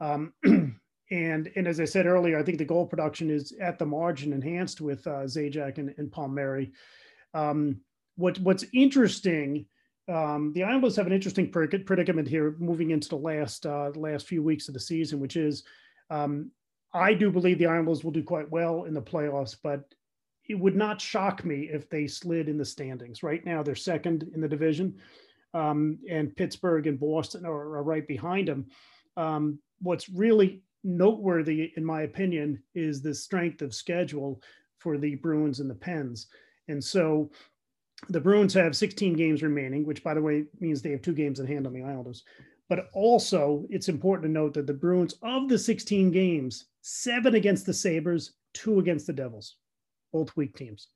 Um, 0.01 0.33
and 1.11 1.51
and 1.55 1.69
as 1.69 1.81
I 1.81 1.85
said 1.85 2.07
earlier, 2.07 2.39
I 2.39 2.43
think 2.43 2.59
the 2.59 2.65
goal 2.65 2.87
production 2.87 3.31
is 3.31 3.53
at 3.61 3.79
the 3.79 3.87
margin 3.87 4.33
enhanced 4.33 4.81
with 4.81 5.07
uh, 5.07 5.25
Zajac 5.25 5.79
and, 5.79 5.95
and 5.97 6.11
Palmieri. 6.11 6.73
Um, 7.35 7.81
what 8.17 8.39
what's 8.41 8.65
interesting, 8.73 9.67
um, 10.09 10.53
the 10.55 10.65
Islanders 10.65 10.97
have 10.97 11.07
an 11.07 11.13
interesting 11.13 11.51
predicament 11.51 12.29
here 12.29 12.57
moving 12.59 12.91
into 12.91 13.09
the 13.09 13.17
last 13.17 13.67
uh, 13.67 13.91
last 13.95 14.27
few 14.27 14.43
weeks 14.43 14.69
of 14.69 14.75
the 14.75 14.81
season, 14.81 15.21
which 15.21 15.37
is 15.37 15.65
um, 16.11 16.51
I 16.93 17.15
do 17.15 17.31
believe 17.31 17.59
the 17.59 17.67
Islanders 17.67 18.05
will 18.05 18.13
do 18.13 18.23
quite 18.23 18.51
well 18.51 18.85
in 18.85 18.95
the 18.95 19.03
playoffs, 19.03 19.57
but 19.63 19.85
it 20.49 20.59
would 20.59 20.77
not 20.77 21.01
shock 21.01 21.45
me 21.45 21.69
if 21.73 21.91
they 21.91 22.07
slid 22.07 22.49
in 22.49 22.57
the 22.57 22.65
standings. 22.65 23.23
Right 23.23 23.45
now, 23.45 23.63
they're 23.63 23.75
second 23.75 24.31
in 24.35 24.41
the 24.41 24.49
division, 24.49 24.97
um, 25.55 25.99
and 26.09 26.35
Pittsburgh 26.37 26.87
and 26.87 26.99
Boston 26.99 27.45
are, 27.45 27.77
are 27.77 27.83
right 27.83 28.07
behind 28.07 28.49
them. 28.49 28.67
Um, 29.17 29.59
what's 29.81 30.09
really 30.09 30.63
noteworthy, 30.85 31.73
in 31.77 31.85
my 31.85 32.03
opinion, 32.03 32.63
is 32.75 33.03
the 33.03 33.15
strength 33.15 33.61
of 33.61 33.75
schedule 33.75 34.41
for 34.79 34.99
the 34.99 35.17
Bruins 35.17 35.61
and 35.61 35.69
the 35.69 35.75
Pens. 35.75 36.29
And 36.69 36.83
so 36.83 37.31
the 38.09 38.21
Bruins 38.21 38.55
have 38.55 38.77
16 38.77 39.15
games 39.15 39.43
remaining, 39.43 39.85
which, 39.85 40.05
by 40.05 40.15
the 40.15 40.23
way, 40.23 40.45
means 40.61 40.83
they 40.83 40.91
have 40.91 41.03
two 41.03 41.15
games 41.15 41.41
in 41.41 41.47
hand 41.47 41.67
on 41.67 41.73
the 41.73 41.83
Islanders. 41.83 42.25
But 42.69 42.89
also, 42.93 43.65
it's 43.71 43.89
important 43.89 44.27
to 44.27 44.33
note 44.33 44.55
that 44.55 44.67
the 44.67 44.75
Bruins, 44.75 45.15
of 45.23 45.49
the 45.49 45.59
16 45.59 46.11
games, 46.11 46.67
seven 46.83 47.35
against 47.35 47.65
the 47.65 47.75
Sabres, 47.75 48.33
two 48.55 48.79
against 48.81 49.07
the 49.07 49.13
Devils, 49.13 49.57
both 50.13 50.37
weak 50.37 50.57
teams. 50.57 50.89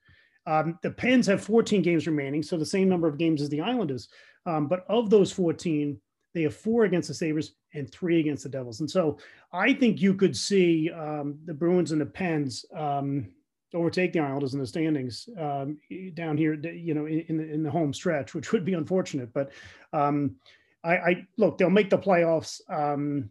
Um, 0.46 0.78
the 0.82 0.90
Pens 0.90 1.26
have 1.26 1.42
14 1.42 1.82
games 1.82 2.06
remaining, 2.06 2.42
so 2.42 2.56
the 2.56 2.66
same 2.66 2.88
number 2.88 3.06
of 3.06 3.18
games 3.18 3.40
as 3.40 3.48
the 3.48 3.60
Islanders. 3.60 4.08
Um, 4.46 4.66
but 4.66 4.84
of 4.88 5.10
those 5.10 5.30
14, 5.32 6.00
they 6.34 6.42
have 6.42 6.54
four 6.54 6.84
against 6.84 7.08
the 7.08 7.14
Sabres 7.14 7.54
and 7.74 7.90
three 7.90 8.20
against 8.20 8.42
the 8.42 8.48
Devils. 8.48 8.80
And 8.80 8.90
so 8.90 9.18
I 9.52 9.72
think 9.72 10.00
you 10.00 10.14
could 10.14 10.36
see 10.36 10.90
um, 10.90 11.38
the 11.44 11.54
Bruins 11.54 11.92
and 11.92 12.00
the 12.00 12.06
Pens 12.06 12.64
um, 12.74 13.28
overtake 13.74 14.12
the 14.12 14.20
Islanders 14.20 14.54
in 14.54 14.60
the 14.60 14.66
standings 14.66 15.28
um, 15.38 15.78
down 16.14 16.36
here, 16.36 16.54
you 16.54 16.94
know, 16.94 17.06
in, 17.06 17.36
the, 17.36 17.52
in 17.52 17.62
the 17.62 17.70
home 17.70 17.92
stretch, 17.92 18.34
which 18.34 18.52
would 18.52 18.64
be 18.64 18.74
unfortunate. 18.74 19.32
But 19.32 19.50
um, 19.92 20.36
I, 20.82 20.96
I, 20.96 21.26
look, 21.36 21.58
they'll 21.58 21.70
make 21.70 21.90
the 21.90 21.98
playoffs. 21.98 22.60
Um, 22.68 23.30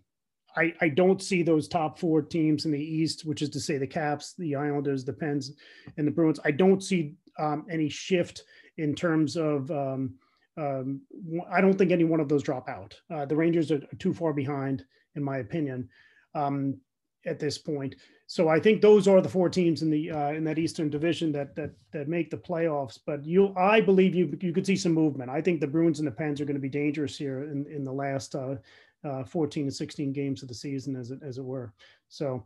I, 0.55 0.73
I 0.81 0.89
don't 0.89 1.21
see 1.21 1.43
those 1.43 1.67
top 1.67 1.99
four 1.99 2.21
teams 2.21 2.65
in 2.65 2.71
the 2.71 2.81
East, 2.81 3.25
which 3.25 3.41
is 3.41 3.49
to 3.51 3.59
say 3.59 3.77
the 3.77 3.87
Caps, 3.87 4.33
the 4.37 4.55
Islanders, 4.55 5.05
the 5.05 5.13
Pens, 5.13 5.53
and 5.97 6.07
the 6.07 6.11
Bruins. 6.11 6.39
I 6.43 6.51
don't 6.51 6.83
see 6.83 7.15
um, 7.37 7.65
any 7.69 7.89
shift 7.89 8.43
in 8.77 8.95
terms 8.95 9.35
of. 9.37 9.69
Um, 9.71 10.15
um, 10.57 11.01
I 11.49 11.61
don't 11.61 11.77
think 11.77 11.91
any 11.91 12.03
one 12.03 12.19
of 12.19 12.27
those 12.27 12.43
drop 12.43 12.67
out. 12.67 12.99
Uh, 13.09 13.25
the 13.25 13.35
Rangers 13.35 13.71
are 13.71 13.79
too 13.97 14.13
far 14.13 14.33
behind, 14.33 14.83
in 15.15 15.23
my 15.23 15.37
opinion, 15.37 15.87
at 16.35 17.39
this 17.39 17.57
point 17.57 17.95
so 18.29 18.47
I 18.47 18.59
think 18.59 18.79
those 18.79 19.07
are 19.07 19.21
the 19.21 19.27
four 19.27 19.49
teams 19.49 19.81
in 19.81 19.89
the 19.89 20.11
uh, 20.11 20.29
in 20.33 20.43
that 20.43 20.59
Eastern 20.59 20.87
Division 20.87 21.31
that 21.31 21.55
that 21.55 21.71
that 21.91 22.07
make 22.07 22.29
the 22.29 22.37
playoffs. 22.37 22.99
But 23.03 23.25
you, 23.25 23.55
I 23.57 23.81
believe 23.81 24.13
you 24.13 24.37
you 24.39 24.53
could 24.53 24.67
see 24.67 24.75
some 24.75 24.91
movement. 24.91 25.31
I 25.31 25.41
think 25.41 25.59
the 25.59 25.65
Bruins 25.65 25.97
and 25.97 26.07
the 26.07 26.11
Pens 26.11 26.39
are 26.39 26.45
going 26.45 26.55
to 26.55 26.61
be 26.61 26.69
dangerous 26.69 27.17
here 27.17 27.45
in 27.45 27.65
in 27.65 27.83
the 27.83 27.91
last 27.91 28.35
uh, 28.35 28.57
uh, 29.03 29.23
14 29.23 29.65
to 29.65 29.71
16 29.71 30.13
games 30.13 30.43
of 30.43 30.47
the 30.47 30.53
season, 30.53 30.95
as 30.95 31.09
it 31.09 31.21
as 31.23 31.39
it 31.39 31.43
were. 31.43 31.73
So 32.07 32.45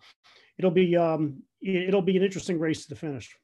it'll 0.58 0.72
be 0.72 0.96
um, 0.96 1.44
it'll 1.62 2.02
be 2.02 2.16
an 2.16 2.24
interesting 2.24 2.60
race 2.60 2.84
to 2.84 2.90
the 2.90 2.96
finish. 2.96 3.36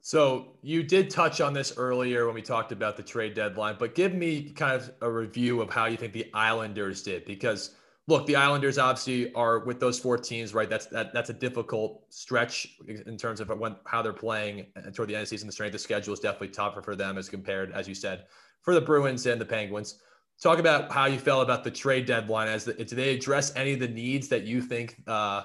So 0.00 0.56
you 0.62 0.82
did 0.82 1.10
touch 1.10 1.42
on 1.42 1.52
this 1.52 1.74
earlier 1.76 2.24
when 2.24 2.34
we 2.34 2.40
talked 2.40 2.72
about 2.72 2.96
the 2.96 3.02
trade 3.02 3.34
deadline, 3.34 3.76
but 3.78 3.94
give 3.94 4.14
me 4.14 4.52
kind 4.52 4.80
of 4.80 4.90
a 5.02 5.10
review 5.10 5.60
of 5.60 5.68
how 5.68 5.84
you 5.84 5.98
think 5.98 6.14
the 6.14 6.30
Islanders 6.32 7.02
did 7.02 7.26
because 7.26 7.76
look, 8.06 8.26
the 8.26 8.36
Islanders 8.36 8.78
obviously 8.78 9.32
are 9.34 9.60
with 9.60 9.80
those 9.80 9.98
four 9.98 10.18
teams, 10.18 10.54
right? 10.54 10.68
That's 10.68 10.86
that 10.86 11.12
that's 11.12 11.30
a 11.30 11.34
difficult 11.34 12.04
stretch 12.10 12.76
in 12.86 13.16
terms 13.16 13.40
of 13.40 13.48
when 13.58 13.76
how 13.86 14.02
they're 14.02 14.12
playing 14.12 14.66
toward 14.92 15.08
the 15.08 15.14
end 15.14 15.22
of 15.22 15.28
the 15.28 15.36
season. 15.36 15.46
The 15.46 15.52
strength 15.52 15.74
of 15.74 15.80
schedule 15.80 16.12
is 16.12 16.20
definitely 16.20 16.48
tougher 16.48 16.82
for 16.82 16.96
them 16.96 17.18
as 17.18 17.28
compared, 17.28 17.72
as 17.72 17.88
you 17.88 17.94
said, 17.94 18.26
for 18.62 18.74
the 18.74 18.80
Bruins 18.80 19.26
and 19.26 19.40
the 19.40 19.46
Penguins. 19.46 20.00
Talk 20.42 20.58
about 20.58 20.90
how 20.90 21.06
you 21.06 21.18
felt 21.18 21.44
about 21.44 21.64
the 21.64 21.70
trade 21.70 22.06
deadline. 22.06 22.48
As 22.48 22.64
the, 22.64 22.74
do 22.74 22.96
they 22.96 23.14
address 23.14 23.54
any 23.56 23.74
of 23.74 23.80
the 23.80 23.88
needs 23.88 24.28
that 24.28 24.42
you 24.42 24.60
think 24.60 24.96
uh, 25.06 25.42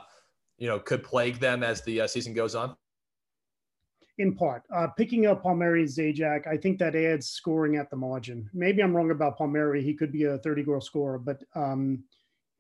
you 0.57 0.67
know 0.67 0.79
could 0.79 1.03
plague 1.03 1.39
them 1.39 1.63
as 1.63 1.81
the 1.83 2.01
uh, 2.01 2.07
season 2.07 2.33
goes 2.33 2.55
on? 2.55 2.75
in 4.19 4.35
part. 4.35 4.63
Uh, 4.75 4.87
picking 4.97 5.27
up 5.27 5.41
Palmieri 5.41 5.83
and 5.83 5.89
Zajac, 5.89 6.45
I 6.45 6.57
think 6.57 6.77
that 6.79 6.93
adds 6.93 7.29
scoring 7.29 7.77
at 7.77 7.89
the 7.89 7.95
margin. 7.95 8.49
Maybe 8.53 8.83
I'm 8.83 8.93
wrong 8.93 9.11
about 9.11 9.37
Palmieri. 9.37 9.81
He 9.81 9.93
could 9.93 10.11
be 10.11 10.25
a 10.25 10.37
30 10.39 10.63
goal 10.63 10.81
scorer, 10.81 11.17
but 11.17 11.41
um, 11.55 12.03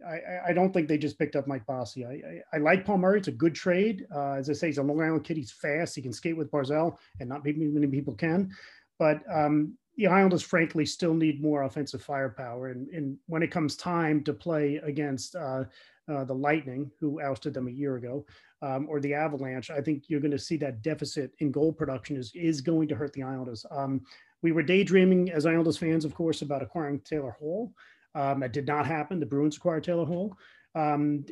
I, 0.07 0.49
I, 0.49 0.53
don't 0.53 0.73
think 0.73 0.87
they 0.87 0.97
just 0.97 1.19
picked 1.19 1.35
up 1.35 1.47
Mike 1.47 1.65
Bossy. 1.65 2.05
I, 2.05 2.09
I, 2.09 2.41
I 2.53 2.57
like 2.59 2.85
Palmieri. 2.85 3.19
It's 3.19 3.27
a 3.27 3.33
good 3.33 3.55
trade. 3.55 4.05
Uh, 4.13 4.33
as 4.33 4.49
I 4.49 4.53
say, 4.53 4.67
he's 4.67 4.77
a 4.77 4.83
Long 4.83 5.01
Island 5.01 5.23
kid. 5.23 5.37
He's 5.37 5.51
fast. 5.51 5.95
He 5.95 6.01
can 6.01 6.13
skate 6.13 6.37
with 6.37 6.51
Barzal, 6.51 6.97
and 7.19 7.27
not 7.27 7.43
many 7.43 7.87
people 7.87 8.15
can. 8.15 8.51
But 8.97 9.21
um, 9.31 9.77
the 9.97 10.07
Islanders, 10.07 10.41
frankly, 10.41 10.85
still 10.85 11.13
need 11.13 11.41
more 11.41 11.63
offensive 11.63 12.01
firepower. 12.01 12.69
And, 12.69 12.87
and 12.89 13.17
when 13.27 13.43
it 13.43 13.51
comes 13.51 13.75
time 13.75 14.23
to 14.23 14.33
play 14.33 14.77
against 14.77 15.35
uh, 15.35 15.65
uh, 16.07 16.23
the 16.23 16.33
Lightning, 16.33 16.89
who 16.99 17.21
ousted 17.21 17.53
them 17.53 17.67
a 17.67 17.71
year 17.71 17.97
ago, 17.97 18.25
um, 18.61 18.87
or 18.89 18.99
the 18.99 19.13
Avalanche, 19.13 19.69
I 19.69 19.81
think 19.81 20.05
you're 20.07 20.21
going 20.21 20.31
to 20.31 20.39
see 20.39 20.57
that 20.57 20.81
deficit 20.81 21.31
in 21.39 21.51
goal 21.51 21.73
production 21.73 22.15
is, 22.15 22.31
is 22.33 22.61
going 22.61 22.87
to 22.87 22.95
hurt 22.95 23.13
the 23.13 23.23
Islanders. 23.23 23.65
Um, 23.71 24.01
we 24.41 24.53
were 24.53 24.63
daydreaming 24.63 25.31
as 25.31 25.45
Islanders 25.45 25.77
fans, 25.77 26.05
of 26.05 26.15
course, 26.15 26.41
about 26.41 26.63
acquiring 26.63 27.01
Taylor 27.01 27.31
Hall. 27.31 27.73
Um, 28.15 28.39
that 28.39 28.53
did 28.53 28.67
not 28.67 28.87
happen. 28.87 29.19
The 29.19 29.25
Bruins 29.25 29.57
acquired 29.57 29.83
Taylor 29.83 30.05
Hall. 30.05 30.35
Um, 30.75 31.25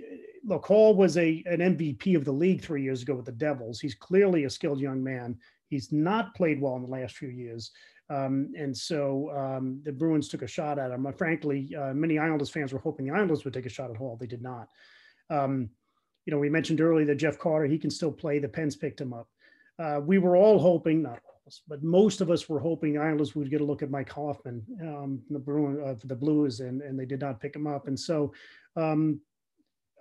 look, 0.43 0.65
Hall 0.65 0.96
was 0.96 1.17
a 1.17 1.43
an 1.46 1.60
MVP 1.60 2.15
of 2.15 2.25
the 2.25 2.31
league 2.31 2.62
three 2.62 2.84
years 2.84 3.01
ago 3.01 3.15
with 3.15 3.25
the 3.25 3.31
Devils. 3.31 3.79
He's 3.79 3.96
clearly 3.96 4.43
a 4.43 4.50
skilled 4.50 4.79
young 4.79 5.03
man. 5.03 5.38
He's 5.69 5.91
not 5.91 6.36
played 6.36 6.62
well 6.62 6.75
in 6.75 6.84
the 6.84 6.89
last 6.89 7.17
few 7.17 7.29
years. 7.29 7.72
Um, 8.10 8.53
and 8.57 8.75
so 8.75 9.29
um, 9.36 9.81
the 9.84 9.91
Bruins 9.91 10.29
took 10.29 10.41
a 10.41 10.48
shot 10.48 10.79
at 10.79 10.91
him. 10.91 11.05
Uh, 11.05 11.12
frankly, 11.12 11.75
uh, 11.75 11.93
many 11.93 12.17
Islanders 12.17 12.50
fans 12.50 12.72
were 12.72 12.79
hoping 12.79 13.05
the 13.05 13.13
Islanders 13.13 13.43
would 13.43 13.53
take 13.53 13.65
a 13.65 13.69
shot 13.69 13.91
at 13.91 13.98
Hall. 13.98 14.17
They 14.19 14.27
did 14.27 14.41
not. 14.41 14.69
Um, 15.29 15.69
you 16.25 16.31
know, 16.31 16.39
we 16.39 16.50
mentioned 16.50 16.79
earlier 16.79 17.05
that 17.05 17.15
Jeff 17.15 17.38
Carter, 17.38 17.65
he 17.65 17.77
can 17.77 17.89
still 17.89 18.12
play. 18.12 18.39
The 18.39 18.48
Pens 18.48 18.75
picked 18.75 19.01
him 19.01 19.13
up. 19.13 19.27
Uh, 19.77 20.00
we 20.03 20.17
were 20.17 20.38
all 20.38 20.60
hoping, 20.60 21.01
not 21.01 21.19
but 21.67 21.83
most 21.83 22.21
of 22.21 22.29
us 22.29 22.47
were 22.49 22.59
hoping 22.59 22.97
Islanders 22.97 23.35
would 23.35 23.49
get 23.49 23.61
a 23.61 23.65
look 23.65 23.83
at 23.83 23.91
Mike 23.91 24.11
Hoffman, 24.11 24.63
um, 24.81 25.21
the 25.29 25.39
Bruin, 25.39 25.81
uh, 25.83 25.95
the 26.05 26.15
Blues, 26.15 26.59
and, 26.59 26.81
and 26.81 26.99
they 26.99 27.05
did 27.05 27.21
not 27.21 27.39
pick 27.39 27.55
him 27.55 27.67
up. 27.67 27.87
And 27.87 27.99
so 27.99 28.33
um, 28.75 29.19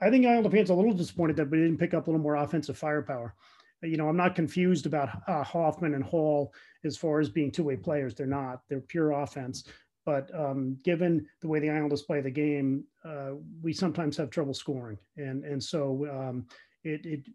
I 0.02 0.10
think 0.10 0.26
Islander 0.26 0.50
fans 0.50 0.70
are 0.70 0.74
a 0.74 0.76
little 0.76 0.92
disappointed 0.92 1.36
that 1.36 1.50
we 1.50 1.58
didn't 1.58 1.78
pick 1.78 1.94
up 1.94 2.06
a 2.06 2.10
little 2.10 2.22
more 2.22 2.36
offensive 2.36 2.76
firepower. 2.76 3.34
You 3.82 3.96
know, 3.96 4.08
I'm 4.08 4.16
not 4.16 4.34
confused 4.34 4.86
about 4.86 5.10
uh, 5.28 5.42
Hoffman 5.44 5.94
and 5.94 6.04
Hall 6.04 6.52
as 6.84 6.96
far 6.96 7.20
as 7.20 7.28
being 7.28 7.50
two-way 7.50 7.76
players. 7.76 8.14
They're 8.14 8.26
not. 8.26 8.62
They're 8.68 8.80
pure 8.80 9.12
offense. 9.12 9.64
But 10.06 10.30
um, 10.34 10.78
given 10.84 11.26
the 11.42 11.48
way 11.48 11.58
the 11.58 11.70
Islanders 11.70 12.02
play 12.02 12.20
the 12.20 12.30
game, 12.30 12.84
uh, 13.04 13.32
we 13.60 13.72
sometimes 13.72 14.16
have 14.16 14.30
trouble 14.30 14.54
scoring, 14.54 14.98
and 15.16 15.44
and 15.44 15.62
so 15.62 16.06
um, 16.10 16.46
it, 16.84 17.04
it 17.04 17.28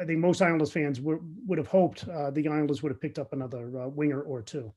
I 0.00 0.04
think 0.04 0.18
most 0.18 0.42
Islanders 0.42 0.72
fans 0.72 1.00
would 1.00 1.18
would 1.46 1.58
have 1.58 1.66
hoped 1.66 2.08
uh, 2.08 2.30
the 2.30 2.46
Islanders 2.48 2.82
would 2.82 2.92
have 2.92 3.00
picked 3.00 3.18
up 3.18 3.32
another 3.32 3.70
uh, 3.78 3.88
winger 3.88 4.20
or 4.20 4.42
two. 4.42 4.72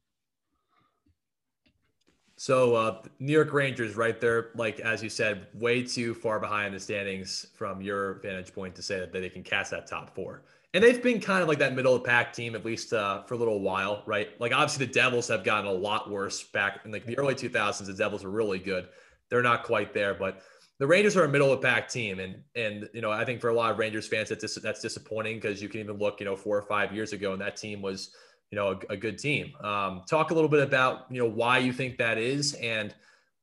So 2.39 2.73
uh, 2.75 3.01
New 3.19 3.33
York 3.33 3.51
Rangers, 3.51 3.97
right 3.97 4.19
there, 4.21 4.51
like 4.55 4.79
as 4.79 5.03
you 5.03 5.09
said, 5.09 5.47
way 5.53 5.83
too 5.83 6.13
far 6.13 6.39
behind 6.39 6.73
the 6.73 6.79
standings 6.79 7.47
from 7.53 7.81
your 7.81 8.13
vantage 8.21 8.53
point 8.53 8.75
to 8.75 8.81
say 8.81 8.97
that 8.97 9.11
they 9.11 9.27
can 9.27 9.43
cast 9.43 9.71
that 9.71 9.87
top 9.87 10.15
four. 10.15 10.43
And 10.73 10.81
they've 10.81 11.03
been 11.03 11.19
kind 11.19 11.41
of 11.41 11.49
like 11.49 11.59
that 11.59 11.75
middle 11.75 11.95
of 11.95 12.03
the 12.03 12.07
pack 12.07 12.31
team, 12.31 12.55
at 12.55 12.63
least 12.63 12.93
uh, 12.93 13.23
for 13.23 13.33
a 13.33 13.37
little 13.37 13.59
while, 13.59 14.03
right? 14.05 14.29
Like 14.39 14.53
obviously 14.53 14.85
the 14.85 14.93
Devils 14.93 15.27
have 15.27 15.43
gotten 15.43 15.65
a 15.65 15.73
lot 15.73 16.09
worse 16.09 16.43
back 16.43 16.79
in 16.85 16.93
like 16.93 17.05
the 17.05 17.17
early 17.17 17.35
2000s. 17.35 17.85
The 17.85 17.93
Devils 17.93 18.23
were 18.23 18.29
really 18.29 18.59
good. 18.59 18.87
They're 19.29 19.43
not 19.43 19.63
quite 19.63 19.93
there, 19.93 20.13
but 20.13 20.41
the 20.79 20.87
Rangers 20.87 21.17
are 21.17 21.25
a 21.25 21.29
middle 21.29 21.51
of 21.51 21.61
pack 21.61 21.89
team, 21.89 22.19
and 22.19 22.41
and 22.55 22.89
you 22.93 23.01
know 23.01 23.11
I 23.11 23.25
think 23.25 23.41
for 23.41 23.49
a 23.49 23.53
lot 23.53 23.71
of 23.71 23.77
Rangers 23.77 24.07
fans 24.07 24.29
that's 24.29 24.55
that's 24.55 24.81
disappointing 24.81 25.35
because 25.35 25.61
you 25.61 25.69
can 25.69 25.81
even 25.81 25.97
look 25.97 26.19
you 26.19 26.25
know 26.25 26.35
four 26.35 26.57
or 26.57 26.63
five 26.63 26.93
years 26.93 27.13
ago 27.13 27.33
and 27.33 27.41
that 27.41 27.57
team 27.57 27.81
was 27.81 28.11
you 28.49 28.55
know 28.55 28.79
a, 28.89 28.93
a 28.93 28.97
good 28.97 29.19
team. 29.19 29.53
Um, 29.61 30.03
talk 30.09 30.31
a 30.31 30.33
little 30.33 30.49
bit 30.49 30.63
about 30.63 31.05
you 31.11 31.19
know 31.19 31.29
why 31.29 31.59
you 31.59 31.73
think 31.73 31.97
that 31.97 32.17
is 32.17 32.53
and 32.55 32.95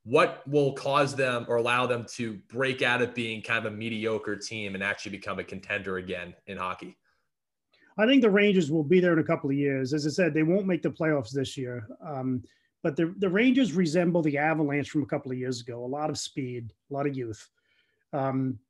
what 0.05 0.47
will 0.47 0.73
cause 0.73 1.17
them 1.17 1.45
or 1.49 1.57
allow 1.57 1.85
them 1.85 2.07
to 2.15 2.35
break 2.49 2.81
out 2.81 3.03
of 3.03 3.13
being 3.13 3.43
kind 3.43 3.67
of 3.67 3.73
a 3.73 3.77
mediocre 3.77 4.37
team 4.37 4.75
and 4.75 4.83
actually 4.83 5.11
become 5.11 5.41
a 5.41 5.45
contender 5.45 5.97
again 5.97 6.33
in 6.47 6.57
hockey. 6.57 6.97
I 7.99 8.07
think 8.07 8.23
the 8.23 8.31
Rangers 8.31 8.71
will 8.71 8.85
be 8.85 9.01
there 9.01 9.15
in 9.15 9.19
a 9.19 9.25
couple 9.25 9.51
of 9.51 9.57
years. 9.57 9.93
As 9.93 10.07
I 10.07 10.11
said, 10.11 10.33
they 10.33 10.45
won't 10.45 10.67
make 10.67 10.83
the 10.83 10.91
playoffs 10.91 11.31
this 11.31 11.57
year. 11.57 11.89
Um, 12.07 12.45
but 12.87 12.95
the, 12.95 13.13
the 13.19 13.29
Rangers 13.29 13.73
resemble 13.73 14.23
the 14.23 14.39
Avalanche 14.39 14.91
from 14.91 15.03
a 15.03 15.07
couple 15.07 15.33
of 15.33 15.37
years 15.37 15.61
ago. 15.61 15.85
A 15.85 15.85
lot 15.85 16.09
of 16.09 16.17
speed, 16.17 16.73
a 16.89 16.95
lot 16.95 17.05
of 17.05 17.17
youth. 17.17 17.49
Um, 18.13 18.61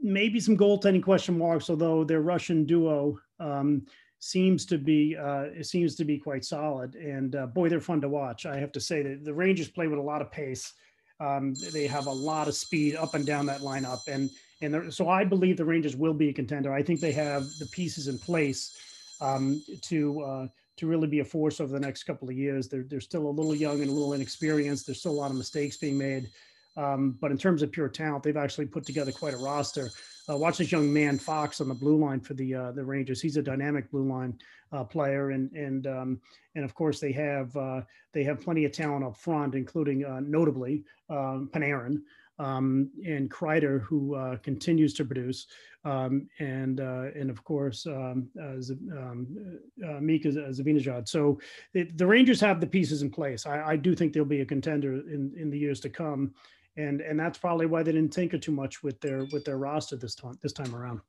maybe 0.00 0.40
some 0.40 0.56
goaltending 0.56 1.02
question 1.02 1.36
marks, 1.36 1.68
although 1.68 2.02
their 2.02 2.22
Russian 2.22 2.64
duo 2.64 3.18
um, 3.38 3.84
seems 4.18 4.64
to 4.64 4.78
be 4.78 5.14
uh, 5.14 5.48
it 5.54 5.66
seems 5.66 5.94
to 5.96 6.06
be 6.06 6.16
quite 6.16 6.42
solid. 6.42 6.94
And 6.94 7.36
uh, 7.36 7.48
boy, 7.48 7.68
they're 7.68 7.82
fun 7.82 8.00
to 8.00 8.08
watch. 8.08 8.46
I 8.46 8.56
have 8.56 8.72
to 8.72 8.80
say 8.80 9.02
that 9.02 9.26
the 9.26 9.34
Rangers 9.34 9.68
play 9.68 9.88
with 9.88 9.98
a 9.98 10.02
lot 10.02 10.22
of 10.22 10.32
pace. 10.32 10.72
Um, 11.20 11.54
they 11.70 11.86
have 11.86 12.06
a 12.06 12.10
lot 12.10 12.48
of 12.48 12.54
speed 12.54 12.96
up 12.96 13.12
and 13.12 13.26
down 13.26 13.44
that 13.44 13.60
lineup, 13.60 14.08
and 14.08 14.30
and 14.62 14.90
so 14.90 15.10
I 15.10 15.22
believe 15.24 15.58
the 15.58 15.66
Rangers 15.66 15.96
will 15.96 16.14
be 16.14 16.30
a 16.30 16.32
contender. 16.32 16.72
I 16.72 16.82
think 16.82 17.00
they 17.00 17.12
have 17.12 17.44
the 17.58 17.66
pieces 17.66 18.08
in 18.08 18.18
place 18.18 18.74
um, 19.20 19.62
to 19.82 20.22
uh, 20.22 20.46
to 20.76 20.86
really 20.86 21.08
be 21.08 21.20
a 21.20 21.24
force 21.24 21.60
over 21.60 21.72
the 21.72 21.80
next 21.80 22.04
couple 22.04 22.28
of 22.28 22.36
years. 22.36 22.68
They're 22.68 22.84
they're 22.88 23.00
still 23.00 23.26
a 23.26 23.28
little 23.28 23.54
young 23.54 23.80
and 23.80 23.90
a 23.90 23.92
little 23.92 24.12
inexperienced. 24.12 24.86
There's 24.86 25.00
still 25.00 25.12
a 25.12 25.20
lot 25.20 25.30
of 25.30 25.36
mistakes 25.36 25.76
being 25.76 25.98
made, 25.98 26.28
um, 26.76 27.16
but 27.20 27.30
in 27.30 27.38
terms 27.38 27.62
of 27.62 27.72
pure 27.72 27.88
talent, 27.88 28.22
they've 28.22 28.36
actually 28.36 28.66
put 28.66 28.84
together 28.84 29.12
quite 29.12 29.34
a 29.34 29.38
roster. 29.38 29.90
Uh, 30.28 30.36
watch 30.36 30.58
this 30.58 30.72
young 30.72 30.92
man 30.92 31.18
Fox 31.18 31.60
on 31.60 31.68
the 31.68 31.74
blue 31.74 31.96
line 31.96 32.20
for 32.20 32.34
the 32.34 32.54
uh, 32.54 32.72
the 32.72 32.84
Rangers. 32.84 33.20
He's 33.20 33.36
a 33.36 33.42
dynamic 33.42 33.90
blue 33.90 34.08
line 34.08 34.38
uh, 34.72 34.84
player, 34.84 35.30
and 35.30 35.50
and 35.52 35.86
um, 35.86 36.20
and 36.54 36.64
of 36.64 36.74
course 36.74 37.00
they 37.00 37.12
have 37.12 37.56
uh, 37.56 37.82
they 38.12 38.24
have 38.24 38.40
plenty 38.40 38.64
of 38.64 38.72
talent 38.72 39.04
up 39.04 39.16
front, 39.16 39.54
including 39.54 40.04
uh, 40.04 40.20
notably 40.20 40.84
um, 41.08 41.48
Panarin 41.52 42.02
um, 42.38 42.90
and 43.04 43.30
Kreider, 43.30 43.80
who 43.82 44.14
uh, 44.14 44.36
continues 44.38 44.94
to 44.94 45.04
produce, 45.04 45.46
um, 45.84 46.28
and 46.38 46.80
uh, 46.80 47.06
and 47.14 47.30
of 47.30 47.42
course 47.44 47.86
um, 47.86 48.28
uh, 48.40 48.56
um, 48.96 49.58
uh, 49.84 50.00
Mika 50.00 50.28
Zibanejad. 50.28 51.08
So 51.08 51.40
it, 51.74 51.96
the 51.96 52.06
Rangers 52.06 52.40
have 52.40 52.60
the 52.60 52.66
pieces 52.66 53.02
in 53.02 53.10
place. 53.10 53.46
I, 53.46 53.62
I, 53.62 53.76
do 53.76 53.94
think 53.94 54.12
they'll 54.12 54.24
be 54.24 54.40
a 54.40 54.46
contender 54.46 54.94
in, 54.94 55.32
in 55.36 55.50
the 55.50 55.58
years 55.58 55.80
to 55.80 55.88
come, 55.88 56.34
and 56.76 57.00
and 57.00 57.18
that's 57.18 57.38
probably 57.38 57.66
why 57.66 57.82
they 57.82 57.92
didn't 57.92 58.12
tinker 58.12 58.38
too 58.38 58.52
much 58.52 58.82
with 58.82 59.00
their 59.00 59.26
with 59.32 59.44
their 59.44 59.58
roster 59.58 59.96
this 59.96 60.14
time 60.14 60.38
this 60.42 60.52
time 60.52 60.74
around. 60.74 61.00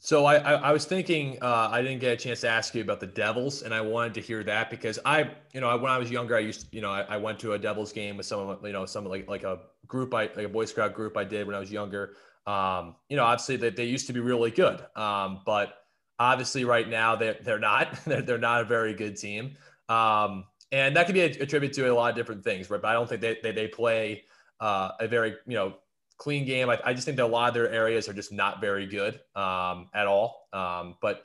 So 0.00 0.26
I, 0.26 0.36
I, 0.36 0.52
I 0.52 0.72
was 0.72 0.84
thinking 0.84 1.38
uh, 1.42 1.68
I 1.72 1.82
didn't 1.82 1.98
get 1.98 2.12
a 2.12 2.16
chance 2.16 2.40
to 2.42 2.48
ask 2.48 2.72
you 2.74 2.82
about 2.82 3.00
the 3.00 3.06
Devils, 3.06 3.62
and 3.62 3.74
I 3.74 3.80
wanted 3.80 4.14
to 4.14 4.20
hear 4.20 4.44
that 4.44 4.70
because 4.70 4.98
I, 5.04 5.30
you 5.52 5.60
know, 5.60 5.76
when 5.76 5.90
I 5.90 5.98
was 5.98 6.08
younger, 6.08 6.36
I 6.36 6.40
used, 6.40 6.60
to, 6.60 6.66
you 6.70 6.80
know, 6.80 6.90
I, 6.90 7.00
I 7.02 7.16
went 7.16 7.40
to 7.40 7.54
a 7.54 7.58
Devils 7.58 7.92
game 7.92 8.16
with 8.16 8.26
some, 8.26 8.58
you 8.62 8.72
know, 8.72 8.86
some 8.86 9.04
like 9.06 9.28
like 9.28 9.42
a 9.42 9.58
group, 9.88 10.14
I 10.14 10.30
like 10.36 10.46
a 10.46 10.48
Boy 10.48 10.66
Scout 10.66 10.94
group 10.94 11.16
I 11.16 11.24
did 11.24 11.46
when 11.48 11.56
I 11.56 11.58
was 11.58 11.72
younger. 11.72 12.14
Um, 12.46 12.94
you 13.08 13.16
know, 13.16 13.24
obviously 13.24 13.56
that 13.56 13.74
they, 13.74 13.84
they 13.84 13.90
used 13.90 14.06
to 14.06 14.12
be 14.12 14.20
really 14.20 14.52
good, 14.52 14.80
um, 14.94 15.40
but 15.44 15.74
obviously 16.20 16.64
right 16.64 16.88
now 16.88 17.16
they're 17.16 17.36
they're 17.42 17.58
not 17.58 17.98
they're, 18.06 18.22
they're 18.22 18.38
not 18.38 18.60
a 18.60 18.64
very 18.64 18.94
good 18.94 19.16
team, 19.16 19.56
um, 19.88 20.44
and 20.70 20.94
that 20.94 21.06
could 21.06 21.14
be 21.14 21.22
attributed 21.22 21.72
to 21.74 21.90
a 21.90 21.92
lot 21.92 22.10
of 22.10 22.14
different 22.14 22.44
things, 22.44 22.70
right? 22.70 22.80
But 22.80 22.88
I 22.88 22.92
don't 22.92 23.08
think 23.08 23.20
they 23.20 23.38
they, 23.42 23.50
they 23.50 23.66
play 23.66 24.22
uh, 24.60 24.92
a 25.00 25.08
very 25.08 25.34
you 25.44 25.54
know 25.54 25.74
clean 26.18 26.44
game. 26.44 26.68
I, 26.68 26.78
I, 26.84 26.92
just 26.92 27.04
think 27.04 27.16
that 27.16 27.24
a 27.24 27.26
lot 27.26 27.48
of 27.48 27.54
their 27.54 27.70
areas 27.70 28.08
are 28.08 28.12
just 28.12 28.32
not 28.32 28.60
very 28.60 28.86
good 28.86 29.20
um, 29.34 29.88
at 29.94 30.06
all. 30.06 30.48
Um, 30.52 30.96
but 31.00 31.22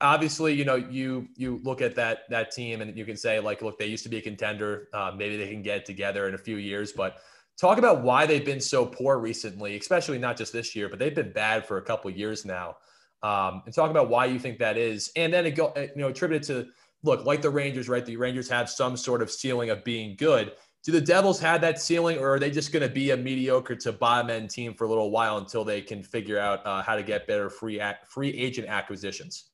obviously, 0.00 0.54
you 0.54 0.64
know, 0.64 0.76
you 0.76 1.28
you 1.36 1.60
look 1.62 1.80
at 1.82 1.94
that 1.96 2.20
that 2.30 2.50
team 2.50 2.80
and 2.80 2.96
you 2.96 3.04
can 3.04 3.16
say 3.16 3.38
like, 3.38 3.62
look, 3.62 3.78
they 3.78 3.86
used 3.86 4.02
to 4.04 4.08
be 4.08 4.16
a 4.16 4.22
contender. 4.22 4.88
Uh, 4.92 5.12
maybe 5.16 5.36
they 5.36 5.48
can 5.48 5.62
get 5.62 5.84
together 5.84 6.26
in 6.28 6.34
a 6.34 6.38
few 6.38 6.56
years. 6.56 6.92
But 6.92 7.18
talk 7.60 7.78
about 7.78 8.02
why 8.02 8.26
they've 8.26 8.44
been 8.44 8.60
so 8.60 8.86
poor 8.86 9.18
recently, 9.18 9.76
especially 9.76 10.18
not 10.18 10.36
just 10.36 10.52
this 10.52 10.74
year, 10.74 10.88
but 10.88 10.98
they've 10.98 11.14
been 11.14 11.32
bad 11.32 11.66
for 11.66 11.76
a 11.76 11.82
couple 11.82 12.10
years 12.10 12.44
now. 12.44 12.76
Um, 13.22 13.62
and 13.66 13.74
talk 13.74 13.90
about 13.90 14.08
why 14.08 14.24
you 14.24 14.38
think 14.38 14.58
that 14.58 14.78
is, 14.78 15.12
and 15.14 15.32
then 15.32 15.44
it 15.44 15.52
go 15.52 15.72
you 15.76 15.90
know 15.96 16.08
attribute 16.08 16.42
to 16.44 16.68
look 17.02 17.26
like 17.26 17.42
the 17.42 17.50
Rangers, 17.50 17.88
right? 17.88 18.04
The 18.04 18.16
Rangers 18.16 18.48
have 18.48 18.70
some 18.70 18.96
sort 18.96 19.20
of 19.20 19.30
ceiling 19.30 19.70
of 19.70 19.84
being 19.84 20.16
good 20.16 20.52
do 20.82 20.92
the 20.92 21.00
Devils 21.00 21.38
have 21.40 21.60
that 21.60 21.80
ceiling, 21.80 22.18
or 22.18 22.34
are 22.34 22.38
they 22.38 22.50
just 22.50 22.72
going 22.72 22.86
to 22.86 22.92
be 22.92 23.10
a 23.10 23.16
mediocre 23.16 23.76
to 23.76 23.92
bottom 23.92 24.30
end 24.30 24.50
team 24.50 24.74
for 24.74 24.84
a 24.84 24.88
little 24.88 25.10
while 25.10 25.38
until 25.38 25.64
they 25.64 25.82
can 25.82 26.02
figure 26.02 26.38
out 26.38 26.64
uh, 26.66 26.82
how 26.82 26.96
to 26.96 27.02
get 27.02 27.26
better 27.26 27.50
free 27.50 27.80
free 28.08 28.30
agent 28.30 28.68
acquisitions? 28.68 29.50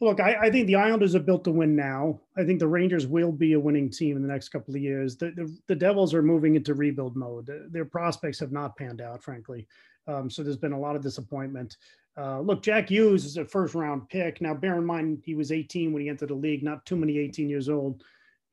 Look, 0.00 0.20
I, 0.20 0.36
I, 0.42 0.50
think 0.50 0.66
the 0.66 0.74
Islanders 0.74 1.14
are 1.14 1.20
built 1.20 1.44
to 1.44 1.50
win 1.50 1.74
now. 1.74 2.20
I 2.36 2.44
think 2.44 2.58
the 2.58 2.68
Rangers 2.68 3.06
will 3.06 3.32
be 3.32 3.54
a 3.54 3.60
winning 3.60 3.88
team 3.88 4.16
in 4.16 4.22
the 4.22 4.28
next 4.28 4.50
couple 4.50 4.74
of 4.74 4.80
years. 4.82 5.16
The, 5.16 5.30
the, 5.30 5.56
the 5.68 5.74
Devils 5.74 6.12
are 6.12 6.22
moving 6.22 6.54
into 6.54 6.74
rebuild 6.74 7.16
mode. 7.16 7.50
Their 7.70 7.86
prospects 7.86 8.38
have 8.40 8.52
not 8.52 8.76
panned 8.76 9.00
out, 9.00 9.22
frankly. 9.22 9.66
Um, 10.06 10.28
so 10.28 10.42
there's 10.42 10.58
been 10.58 10.72
a 10.72 10.78
lot 10.78 10.96
of 10.96 11.02
disappointment. 11.02 11.78
Uh, 12.18 12.40
look, 12.40 12.62
Jack 12.62 12.90
Hughes 12.90 13.24
is 13.24 13.38
a 13.38 13.44
first 13.46 13.74
round 13.74 14.08
pick. 14.10 14.42
Now, 14.42 14.52
bear 14.52 14.76
in 14.76 14.84
mind, 14.84 15.22
he 15.24 15.34
was 15.34 15.50
18 15.50 15.92
when 15.94 16.02
he 16.02 16.10
entered 16.10 16.28
the 16.28 16.34
league. 16.34 16.62
Not 16.62 16.84
too 16.84 16.96
many 16.96 17.18
18 17.18 17.48
years 17.48 17.70
old, 17.70 18.04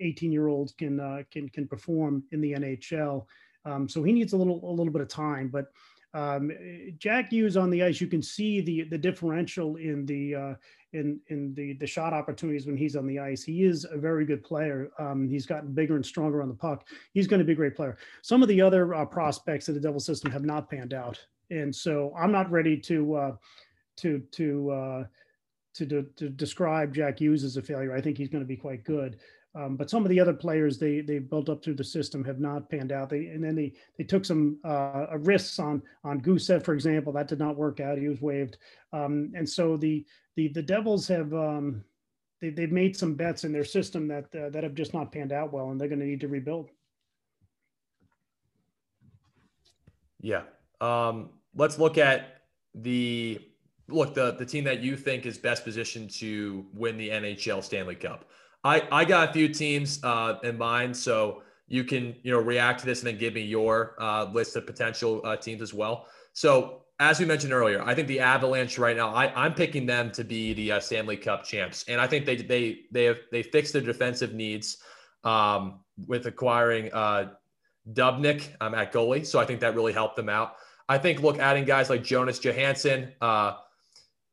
18 0.03 0.31
year 0.31 0.47
olds 0.47 0.73
can 0.73 0.99
uh, 0.99 1.23
can 1.31 1.49
can 1.49 1.67
perform 1.67 2.23
in 2.31 2.41
the 2.41 2.53
NHL. 2.53 3.25
Um, 3.65 3.87
so 3.87 4.03
he 4.03 4.11
needs 4.11 4.33
a 4.33 4.37
little 4.37 4.59
a 4.63 4.73
little 4.73 4.93
bit 4.93 5.01
of 5.01 5.07
time. 5.07 5.47
But 5.47 5.67
um, 6.13 6.51
Jack 6.99 7.31
Hughes 7.31 7.57
on 7.57 7.69
the 7.69 7.83
ice, 7.83 7.99
you 7.99 8.07
can 8.07 8.21
see 8.21 8.61
the 8.61 8.83
the 8.83 8.97
differential 8.97 9.77
in 9.77 10.05
the 10.05 10.35
uh, 10.35 10.53
in 10.93 11.19
in 11.27 11.53
the 11.55 11.73
the 11.73 11.87
shot 11.87 12.13
opportunities 12.13 12.67
when 12.67 12.77
he's 12.77 12.95
on 12.95 13.07
the 13.07 13.19
ice. 13.19 13.43
He 13.43 13.63
is 13.63 13.85
a 13.89 13.97
very 13.97 14.25
good 14.25 14.43
player. 14.43 14.91
Um, 14.99 15.27
he's 15.27 15.45
gotten 15.45 15.73
bigger 15.73 15.95
and 15.95 16.05
stronger 16.05 16.41
on 16.41 16.49
the 16.49 16.55
puck. 16.55 16.87
He's 17.13 17.27
going 17.27 17.39
to 17.39 17.45
be 17.45 17.53
a 17.53 17.55
great 17.55 17.75
player. 17.75 17.97
Some 18.21 18.43
of 18.43 18.47
the 18.47 18.61
other 18.61 18.93
uh, 18.93 19.05
prospects 19.05 19.67
of 19.69 19.75
the 19.75 19.81
Devil 19.81 19.99
system 19.99 20.31
have 20.31 20.45
not 20.45 20.69
panned 20.69 20.93
out, 20.93 21.19
and 21.49 21.75
so 21.75 22.13
I'm 22.17 22.31
not 22.31 22.51
ready 22.51 22.77
to 22.77 23.15
uh, 23.15 23.35
to 23.97 24.19
to, 24.19 24.71
uh, 24.71 25.03
to 25.73 25.85
to 25.85 26.03
to 26.15 26.29
describe 26.29 26.93
Jack 26.93 27.19
Hughes 27.19 27.43
as 27.43 27.57
a 27.57 27.61
failure. 27.61 27.95
I 27.95 28.01
think 28.01 28.17
he's 28.17 28.29
going 28.29 28.43
to 28.43 28.47
be 28.47 28.57
quite 28.57 28.83
good. 28.83 29.17
Um, 29.55 29.75
but 29.77 29.89
some 29.89 30.03
of 30.03 30.09
the 30.09 30.19
other 30.19 30.33
players 30.33 30.79
they 30.79 31.01
they 31.01 31.19
built 31.19 31.47
up 31.47 31.63
through 31.63 31.75
the 31.75 31.83
system 31.83 32.23
have 32.23 32.39
not 32.39 32.69
panned 32.69 32.91
out. 32.91 33.09
They 33.09 33.27
and 33.27 33.43
then 33.43 33.55
they 33.55 33.73
they 33.97 34.03
took 34.03 34.25
some 34.25 34.57
uh, 34.63 35.05
risks 35.19 35.59
on 35.59 35.81
on 36.03 36.21
Gusev, 36.21 36.63
for 36.63 36.73
example. 36.73 37.13
That 37.13 37.27
did 37.27 37.39
not 37.39 37.55
work 37.55 37.79
out. 37.79 37.99
He 37.99 38.07
was 38.07 38.21
waived, 38.21 38.57
um, 38.93 39.31
and 39.35 39.47
so 39.47 39.77
the 39.77 40.05
the 40.35 40.47
the 40.47 40.63
Devils 40.63 41.07
have 41.07 41.33
um, 41.33 41.83
they 42.41 42.49
they've 42.49 42.71
made 42.71 42.97
some 42.97 43.13
bets 43.13 43.43
in 43.43 43.51
their 43.51 43.63
system 43.63 44.07
that 44.07 44.25
uh, 44.35 44.49
that 44.49 44.63
have 44.63 44.73
just 44.73 44.93
not 44.93 45.11
panned 45.11 45.31
out 45.31 45.53
well, 45.53 45.69
and 45.69 45.79
they're 45.79 45.87
going 45.87 45.99
to 45.99 46.05
need 46.05 46.21
to 46.21 46.27
rebuild. 46.27 46.69
Yeah. 50.19 50.43
Um, 50.81 51.29
let's 51.55 51.77
look 51.77 51.99
at 51.99 52.41
the 52.73 53.39
look 53.87 54.15
the 54.15 54.31
the 54.31 54.45
team 54.45 54.63
that 54.63 54.79
you 54.79 54.97
think 54.97 55.27
is 55.27 55.37
best 55.37 55.63
positioned 55.63 56.09
to 56.09 56.65
win 56.73 56.97
the 56.97 57.09
NHL 57.09 57.63
Stanley 57.63 57.95
Cup. 57.95 58.25
I, 58.63 58.87
I 58.91 59.05
got 59.05 59.29
a 59.29 59.33
few 59.33 59.49
teams 59.49 60.03
uh, 60.03 60.39
in 60.43 60.57
mind, 60.57 60.95
so 60.95 61.41
you 61.67 61.83
can 61.83 62.15
you 62.23 62.31
know 62.31 62.39
react 62.39 62.79
to 62.81 62.85
this 62.85 62.99
and 62.99 63.07
then 63.07 63.17
give 63.17 63.33
me 63.33 63.41
your 63.41 63.95
uh, 63.99 64.25
list 64.31 64.55
of 64.55 64.65
potential 64.65 65.21
uh, 65.25 65.35
teams 65.35 65.61
as 65.61 65.73
well. 65.73 66.07
So 66.33 66.83
as 66.99 67.19
we 67.19 67.25
mentioned 67.25 67.51
earlier, 67.53 67.81
I 67.81 67.93
think 67.95 68.07
the 68.07 68.19
Avalanche 68.19 68.77
right 68.77 68.95
now, 68.95 69.13
I, 69.13 69.33
I'm 69.35 69.53
picking 69.53 69.85
them 69.85 70.11
to 70.11 70.23
be 70.23 70.53
the 70.53 70.73
uh, 70.73 70.79
Stanley 70.79 71.17
Cup 71.17 71.43
champs, 71.43 71.83
and 71.87 71.99
I 71.99 72.07
think 72.07 72.25
they 72.25 72.37
they 72.37 72.81
they 72.91 73.05
have 73.05 73.17
they 73.31 73.43
fixed 73.43 73.73
their 73.73 73.81
defensive 73.81 74.33
needs 74.33 74.77
um, 75.23 75.79
with 76.07 76.25
acquiring 76.25 76.91
uh, 76.93 77.31
Dubnyk 77.91 78.49
um, 78.61 78.73
at 78.75 78.93
goalie, 78.93 79.25
so 79.25 79.39
I 79.39 79.45
think 79.45 79.59
that 79.59 79.75
really 79.75 79.93
helped 79.93 80.15
them 80.15 80.29
out. 80.29 80.55
I 80.87 80.97
think 80.97 81.21
look 81.21 81.39
adding 81.39 81.65
guys 81.65 81.89
like 81.89 82.03
Jonas 82.03 82.39
Johansson, 82.39 83.11
uh, 83.21 83.55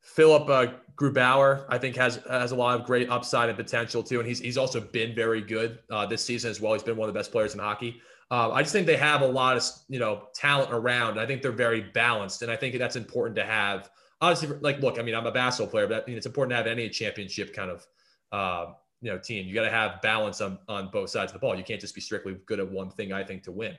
Philip 0.01 0.77
Grubauer, 1.01 1.65
I 1.71 1.79
think 1.79 1.97
has 1.97 2.17
has 2.29 2.53
a 2.53 2.57
lot 2.57 2.79
of 2.79 2.87
great 2.87 3.09
upside 3.09 3.49
and 3.49 3.57
potential 3.57 4.03
too, 4.03 4.19
and 4.19 4.29
he's 4.29 4.39
he's 4.39 4.59
also 4.59 4.81
been 4.81 5.15
very 5.15 5.41
good 5.41 5.79
uh, 5.91 6.05
this 6.05 6.23
season 6.23 6.51
as 6.51 6.61
well. 6.61 6.75
He's 6.75 6.83
been 6.83 6.97
one 6.97 7.09
of 7.09 7.15
the 7.15 7.19
best 7.19 7.33
players 7.33 7.55
in 7.55 7.61
hockey. 7.61 8.03
Uh, 8.31 8.51
I 8.53 8.61
just 8.61 8.75
think 8.75 8.87
they 8.87 8.99
have 8.99 9.23
a 9.23 9.27
lot 9.27 9.57
of 9.57 9.65
you 9.89 9.99
know 9.99 10.29
talent 10.35 10.73
around. 10.73 11.19
I 11.19 11.25
think 11.25 11.41
they're 11.41 11.53
very 11.53 11.81
balanced, 11.81 12.43
and 12.43 12.51
I 12.51 12.57
think 12.57 12.77
that's 12.77 12.97
important 12.97 13.35
to 13.37 13.45
have. 13.45 13.91
Obviously, 14.21 14.59
like 14.61 14.81
look, 14.81 14.99
I 14.99 15.03
mean, 15.03 15.15
I'm 15.15 15.25
a 15.27 15.33
basketball 15.33 15.71
player, 15.71 15.87
but 15.87 16.03
I 16.03 16.07
mean, 16.07 16.19
it's 16.19 16.27
important 16.27 16.51
to 16.51 16.57
have 16.57 16.67
any 16.67 16.91
championship 16.91 17.55
kind 17.55 17.71
of 17.71 17.87
uh, 18.31 18.73
you 19.01 19.11
know 19.11 19.17
team. 19.17 19.47
You 19.47 19.55
got 19.55 19.63
to 19.65 19.71
have 19.71 20.03
balance 20.03 20.43
on 20.43 20.59
on 20.69 20.91
both 20.91 21.09
sides 21.09 21.33
of 21.33 21.35
the 21.35 21.39
ball. 21.39 21.57
You 21.57 21.65
can't 21.65 21.81
just 21.81 21.95
be 21.95 22.03
strictly 22.03 22.37
good 22.45 22.61
at 22.61 22.71
one 22.71 22.91
thing. 22.91 23.15
I 23.15 23.25
think 23.25 23.43
to 23.45 23.53
win. 23.53 23.75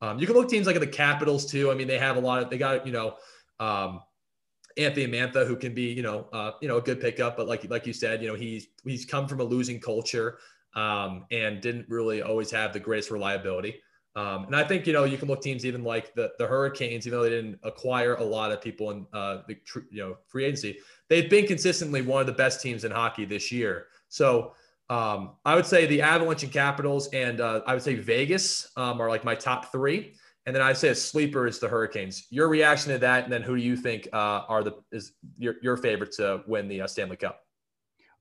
Um, 0.00 0.18
you 0.18 0.26
can 0.26 0.34
look 0.34 0.48
teams 0.48 0.66
like 0.66 0.80
the 0.80 0.88
Capitals 0.88 1.46
too. 1.46 1.70
I 1.70 1.74
mean, 1.74 1.86
they 1.86 1.98
have 1.98 2.16
a 2.16 2.20
lot 2.20 2.42
of 2.42 2.50
they 2.50 2.58
got 2.58 2.84
you 2.84 2.92
know. 2.92 3.14
Um, 3.60 4.00
Anthony 4.76 5.06
Mantha, 5.06 5.46
who 5.46 5.56
can 5.56 5.74
be, 5.74 5.92
you 5.92 6.02
know, 6.02 6.26
uh, 6.32 6.52
you 6.60 6.68
know, 6.68 6.78
a 6.78 6.82
good 6.82 7.00
pickup, 7.00 7.36
but 7.36 7.46
like 7.46 7.68
like 7.70 7.86
you 7.86 7.92
said, 7.92 8.22
you 8.22 8.28
know, 8.28 8.34
he's 8.34 8.66
he's 8.84 9.04
come 9.04 9.28
from 9.28 9.40
a 9.40 9.44
losing 9.44 9.80
culture 9.80 10.38
um, 10.74 11.24
and 11.30 11.60
didn't 11.60 11.88
really 11.88 12.22
always 12.22 12.50
have 12.50 12.72
the 12.72 12.80
greatest 12.80 13.10
reliability. 13.10 13.80
Um, 14.16 14.44
and 14.44 14.54
I 14.54 14.62
think 14.62 14.86
you 14.86 14.92
know 14.92 15.04
you 15.04 15.18
can 15.18 15.26
look 15.26 15.42
teams 15.42 15.66
even 15.66 15.82
like 15.82 16.14
the 16.14 16.32
the 16.38 16.46
Hurricanes, 16.46 17.06
even 17.06 17.18
though 17.18 17.24
they 17.24 17.30
didn't 17.30 17.58
acquire 17.64 18.14
a 18.14 18.24
lot 18.24 18.52
of 18.52 18.60
people 18.60 18.90
in 18.90 19.06
uh, 19.12 19.38
the 19.48 19.56
you 19.90 20.02
know 20.02 20.16
free 20.26 20.44
agency, 20.44 20.78
they've 21.08 21.28
been 21.28 21.46
consistently 21.46 22.02
one 22.02 22.20
of 22.20 22.26
the 22.26 22.32
best 22.32 22.60
teams 22.60 22.84
in 22.84 22.92
hockey 22.92 23.24
this 23.24 23.50
year. 23.50 23.86
So 24.08 24.54
um, 24.88 25.32
I 25.44 25.56
would 25.56 25.66
say 25.66 25.86
the 25.86 26.02
Avalanche 26.02 26.44
and 26.44 26.52
Capitals, 26.52 27.08
and 27.08 27.40
uh, 27.40 27.62
I 27.66 27.74
would 27.74 27.82
say 27.82 27.94
Vegas 27.94 28.70
um, 28.76 29.00
are 29.00 29.08
like 29.08 29.24
my 29.24 29.34
top 29.34 29.72
three. 29.72 30.14
And 30.46 30.54
then 30.54 30.62
I 30.62 30.74
say 30.74 30.88
a 30.88 30.94
sleeper 30.94 31.46
is 31.46 31.58
the 31.58 31.68
Hurricanes. 31.68 32.26
Your 32.30 32.48
reaction 32.48 32.92
to 32.92 32.98
that, 32.98 33.24
and 33.24 33.32
then 33.32 33.42
who 33.42 33.56
do 33.56 33.62
you 33.62 33.76
think 33.76 34.08
uh, 34.12 34.42
are 34.48 34.62
the 34.62 34.72
is 34.92 35.12
your 35.38 35.54
your 35.62 35.76
favorite 35.76 36.12
to 36.12 36.42
win 36.46 36.68
the 36.68 36.82
uh, 36.82 36.86
Stanley 36.86 37.16
Cup? 37.16 37.40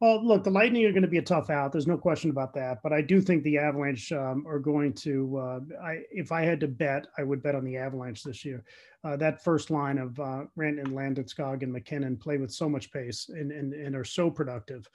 Well, 0.03 0.25
look, 0.25 0.43
the 0.43 0.49
Lightning 0.49 0.85
are 0.85 0.91
going 0.91 1.03
to 1.03 1.07
be 1.07 1.19
a 1.19 1.21
tough 1.21 1.49
out. 1.49 1.71
There's 1.71 1.87
no 1.87 1.97
question 1.97 2.29
about 2.29 2.53
that. 2.55 2.79
But 2.83 2.91
I 2.91 3.01
do 3.01 3.21
think 3.21 3.43
the 3.43 3.57
Avalanche 3.57 4.11
um, 4.11 4.45
are 4.47 4.59
going 4.59 4.93
to. 4.95 5.37
Uh, 5.37 5.59
I 5.81 5.99
if 6.11 6.31
I 6.31 6.41
had 6.41 6.59
to 6.61 6.67
bet, 6.67 7.07
I 7.17 7.23
would 7.23 7.43
bet 7.43 7.55
on 7.55 7.63
the 7.63 7.77
Avalanche 7.77 8.23
this 8.23 8.43
year. 8.43 8.63
Uh, 9.03 9.17
that 9.17 9.43
first 9.43 9.69
line 9.69 9.97
of 9.97 10.19
uh, 10.19 10.43
Rantanen, 10.57 10.87
Landeskog, 10.87 11.63
and 11.63 11.71
MacKinnon 11.71 12.17
play 12.17 12.37
with 12.37 12.51
so 12.51 12.67
much 12.67 12.91
pace 12.91 13.29
and 13.29 13.51
and, 13.51 13.73
and 13.73 13.95
are 13.95 14.03
so 14.03 14.29
productive. 14.29 14.89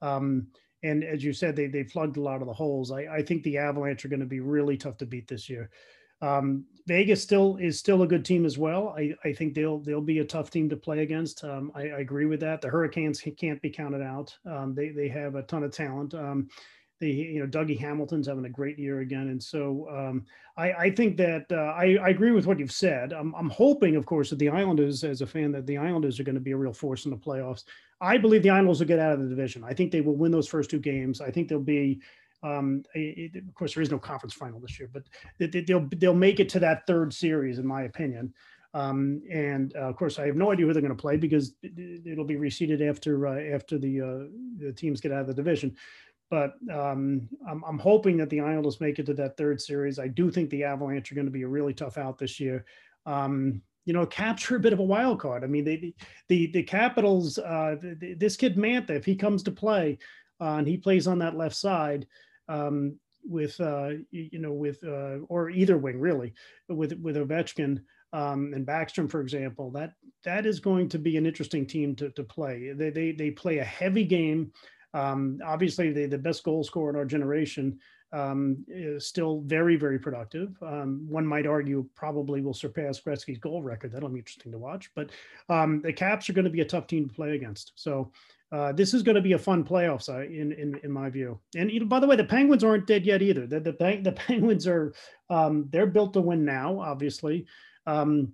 Um, 0.00 0.48
and 0.82 1.02
as 1.02 1.24
you 1.24 1.32
said, 1.32 1.56
they 1.56 1.66
they 1.66 1.84
plugged 1.84 2.16
a 2.16 2.22
lot 2.22 2.40
of 2.40 2.46
the 2.46 2.54
holes. 2.54 2.90
I, 2.90 3.06
I 3.06 3.22
think 3.22 3.42
the 3.42 3.58
Avalanche 3.58 4.04
are 4.04 4.08
going 4.08 4.20
to 4.20 4.26
be 4.26 4.40
really 4.40 4.76
tough 4.76 4.98
to 4.98 5.06
beat 5.06 5.28
this 5.28 5.48
year. 5.48 5.70
Um, 6.20 6.64
Vegas 6.86 7.22
still 7.22 7.56
is 7.56 7.78
still 7.78 8.02
a 8.02 8.06
good 8.06 8.24
team 8.24 8.44
as 8.44 8.58
well. 8.58 8.94
I, 8.96 9.14
I 9.24 9.32
think 9.32 9.54
they'll 9.54 9.78
they'll 9.78 10.00
be 10.00 10.18
a 10.18 10.24
tough 10.24 10.50
team 10.50 10.68
to 10.68 10.76
play 10.76 11.00
against. 11.00 11.42
Um, 11.42 11.72
I, 11.74 11.82
I, 11.82 12.00
agree 12.00 12.26
with 12.26 12.40
that. 12.40 12.60
The 12.60 12.68
Hurricanes 12.68 13.22
can't 13.38 13.60
be 13.62 13.70
counted 13.70 14.02
out. 14.02 14.36
Um, 14.44 14.74
they 14.74 14.90
they 14.90 15.08
have 15.08 15.34
a 15.34 15.42
ton 15.42 15.64
of 15.64 15.72
talent. 15.72 16.14
Um, 16.14 16.48
they 17.00 17.08
you 17.08 17.40
know 17.40 17.46
Dougie 17.46 17.78
Hamilton's 17.78 18.26
having 18.26 18.44
a 18.44 18.50
great 18.50 18.78
year 18.78 19.00
again, 19.00 19.28
and 19.28 19.42
so 19.42 19.88
um, 19.90 20.26
I, 20.56 20.72
I 20.72 20.90
think 20.90 21.16
that 21.16 21.46
uh, 21.50 21.74
I, 21.76 21.96
I 22.00 22.08
agree 22.10 22.30
with 22.30 22.46
what 22.46 22.58
you've 22.58 22.70
said. 22.70 23.12
I'm, 23.12 23.34
I'm 23.34 23.50
hoping, 23.50 23.96
of 23.96 24.06
course, 24.06 24.30
that 24.30 24.38
the 24.38 24.50
Islanders, 24.50 25.02
as 25.02 25.20
a 25.20 25.26
fan, 25.26 25.50
that 25.52 25.66
the 25.66 25.78
Islanders 25.78 26.20
are 26.20 26.24
going 26.24 26.36
to 26.36 26.40
be 26.40 26.52
a 26.52 26.56
real 26.56 26.72
force 26.72 27.06
in 27.06 27.10
the 27.10 27.16
playoffs. 27.16 27.64
I 28.00 28.18
believe 28.18 28.42
the 28.42 28.50
Islanders 28.50 28.78
will 28.78 28.86
get 28.86 29.00
out 29.00 29.14
of 29.14 29.20
the 29.20 29.28
division. 29.28 29.64
I 29.64 29.74
think 29.74 29.90
they 29.90 30.00
will 30.00 30.16
win 30.16 30.30
those 30.30 30.46
first 30.46 30.70
two 30.70 30.78
games. 30.78 31.20
I 31.20 31.30
think 31.30 31.48
they'll 31.48 31.58
be 31.58 32.00
um, 32.44 32.84
it, 32.94 33.36
of 33.36 33.54
course, 33.54 33.74
there 33.74 33.82
is 33.82 33.90
no 33.90 33.98
conference 33.98 34.34
final 34.34 34.60
this 34.60 34.78
year, 34.78 34.90
but 34.92 35.04
they'll 35.38 35.88
they'll 35.96 36.14
make 36.14 36.40
it 36.40 36.48
to 36.50 36.58
that 36.60 36.86
third 36.86 37.12
series, 37.12 37.58
in 37.58 37.66
my 37.66 37.82
opinion. 37.82 38.34
Um, 38.74 39.22
and 39.30 39.74
uh, 39.76 39.88
of 39.88 39.96
course, 39.96 40.18
I 40.18 40.26
have 40.26 40.36
no 40.36 40.52
idea 40.52 40.66
who 40.66 40.72
they're 40.72 40.82
going 40.82 40.94
to 40.94 41.00
play 41.00 41.16
because 41.16 41.54
it'll 41.62 42.24
be 42.24 42.36
reseeded 42.36 42.86
after 42.86 43.26
uh, 43.26 43.40
after 43.54 43.78
the 43.78 44.00
uh, 44.00 44.28
the 44.58 44.72
teams 44.72 45.00
get 45.00 45.12
out 45.12 45.22
of 45.22 45.26
the 45.28 45.34
division. 45.34 45.74
But 46.30 46.54
um, 46.72 47.28
I'm, 47.48 47.62
I'm, 47.64 47.78
hoping 47.78 48.16
that 48.16 48.30
the 48.30 48.40
Islanders 48.40 48.80
make 48.80 48.98
it 48.98 49.06
to 49.06 49.14
that 49.14 49.36
third 49.36 49.60
series. 49.60 49.98
I 49.98 50.08
do 50.08 50.30
think 50.30 50.50
the 50.50 50.64
Avalanche 50.64 51.12
are 51.12 51.14
going 51.14 51.26
to 51.26 51.30
be 51.30 51.42
a 51.42 51.48
really 51.48 51.74
tough 51.74 51.98
out 51.98 52.18
this 52.18 52.40
year. 52.40 52.64
Um, 53.06 53.62
you 53.84 53.92
know, 53.92 54.06
capture 54.06 54.56
a 54.56 54.60
bit 54.60 54.72
of 54.72 54.80
a 54.80 54.84
wild 54.84 55.20
card. 55.20 55.44
I 55.44 55.46
mean, 55.46 55.64
they, 55.64 55.94
the 56.28 56.48
the 56.48 56.62
Capitals. 56.62 57.38
Uh, 57.38 57.76
this 58.16 58.36
kid 58.36 58.56
Mantha, 58.56 58.90
if 58.90 59.04
he 59.04 59.14
comes 59.14 59.42
to 59.44 59.52
play 59.52 59.98
uh, 60.40 60.56
and 60.56 60.66
he 60.66 60.76
plays 60.76 61.06
on 61.06 61.18
that 61.20 61.36
left 61.36 61.54
side, 61.54 62.06
um, 62.48 62.98
with 63.24 63.58
uh, 63.60 63.90
you 64.10 64.38
know 64.38 64.52
with 64.52 64.82
uh, 64.84 65.18
or 65.28 65.50
either 65.50 65.78
wing 65.78 65.98
really 66.00 66.34
with 66.68 66.92
with 67.00 67.16
Ovechkin 67.16 67.80
um, 68.12 68.52
and 68.54 68.66
Backstrom 68.66 69.10
for 69.10 69.20
example 69.20 69.70
that 69.72 69.92
that 70.24 70.46
is 70.46 70.60
going 70.60 70.88
to 70.90 70.98
be 70.98 71.16
an 71.16 71.26
interesting 71.26 71.66
team 71.66 71.94
to, 71.96 72.10
to 72.10 72.22
play. 72.22 72.72
They, 72.72 72.90
they 72.90 73.12
they 73.12 73.30
play 73.30 73.58
a 73.58 73.64
heavy 73.64 74.04
game. 74.04 74.52
Um, 74.92 75.40
obviously 75.44 75.92
they 75.92 76.06
the 76.06 76.18
best 76.18 76.44
goal 76.44 76.64
scorer 76.64 76.90
in 76.90 76.96
our 76.96 77.04
generation 77.04 77.78
um, 78.14 78.64
is 78.68 79.06
still 79.06 79.40
very 79.46 79.76
very 79.76 79.98
productive 79.98 80.56
um, 80.62 81.04
one 81.08 81.26
might 81.26 81.46
argue 81.46 81.86
probably 81.94 82.40
will 82.40 82.54
surpass 82.54 83.00
Gretzky's 83.00 83.38
goal 83.38 83.62
record 83.62 83.92
that'll 83.92 84.08
be 84.08 84.20
interesting 84.20 84.52
to 84.52 84.58
watch 84.58 84.90
but 84.94 85.10
um, 85.48 85.82
the 85.82 85.92
Caps 85.92 86.28
are 86.28 86.32
going 86.32 86.44
to 86.44 86.50
be 86.50 86.60
a 86.60 86.64
tough 86.64 86.86
team 86.86 87.08
to 87.08 87.14
play 87.14 87.34
against 87.34 87.72
so 87.74 88.10
uh, 88.54 88.70
this 88.70 88.94
is 88.94 89.02
going 89.02 89.16
to 89.16 89.20
be 89.20 89.32
a 89.32 89.38
fun 89.38 89.64
playoffs 89.64 90.08
uh, 90.08 90.20
in, 90.20 90.52
in 90.52 90.78
in 90.84 90.92
my 90.92 91.10
view. 91.10 91.40
And 91.56 91.72
you 91.72 91.80
know, 91.80 91.86
by 91.86 91.98
the 91.98 92.06
way, 92.06 92.14
the 92.14 92.22
Penguins 92.24 92.62
aren't 92.62 92.86
dead 92.86 93.04
yet 93.04 93.20
either. 93.20 93.48
The 93.48 93.58
the, 93.58 93.72
the 93.72 94.12
Penguins 94.12 94.68
are 94.68 94.94
um, 95.28 95.66
they're 95.70 95.86
built 95.86 96.12
to 96.12 96.20
win 96.20 96.44
now, 96.44 96.78
obviously, 96.78 97.46
um, 97.86 98.32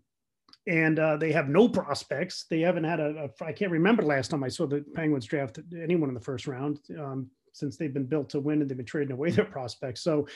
and 0.66 0.98
uh, 0.98 1.16
they 1.16 1.32
have 1.32 1.48
no 1.48 1.70
prospects. 1.70 2.44
They 2.50 2.60
haven't 2.60 2.84
had 2.84 3.00
a, 3.00 3.30
a. 3.40 3.44
I 3.44 3.52
can't 3.52 3.70
remember 3.70 4.02
last 4.02 4.30
time 4.30 4.44
I 4.44 4.48
saw 4.48 4.66
the 4.66 4.84
Penguins 4.94 5.24
draft 5.24 5.58
anyone 5.82 6.10
in 6.10 6.14
the 6.14 6.20
first 6.20 6.46
round 6.46 6.80
um, 6.98 7.30
since 7.60 7.76
they've 7.76 7.94
been 7.94 8.06
built 8.06 8.30
to 8.30 8.40
win 8.40 8.60
and 8.60 8.70
they've 8.70 8.76
been 8.76 8.86
trading 8.86 9.12
away 9.12 9.30
their 9.30 9.44
prospects. 9.44 10.00
So 10.00 10.26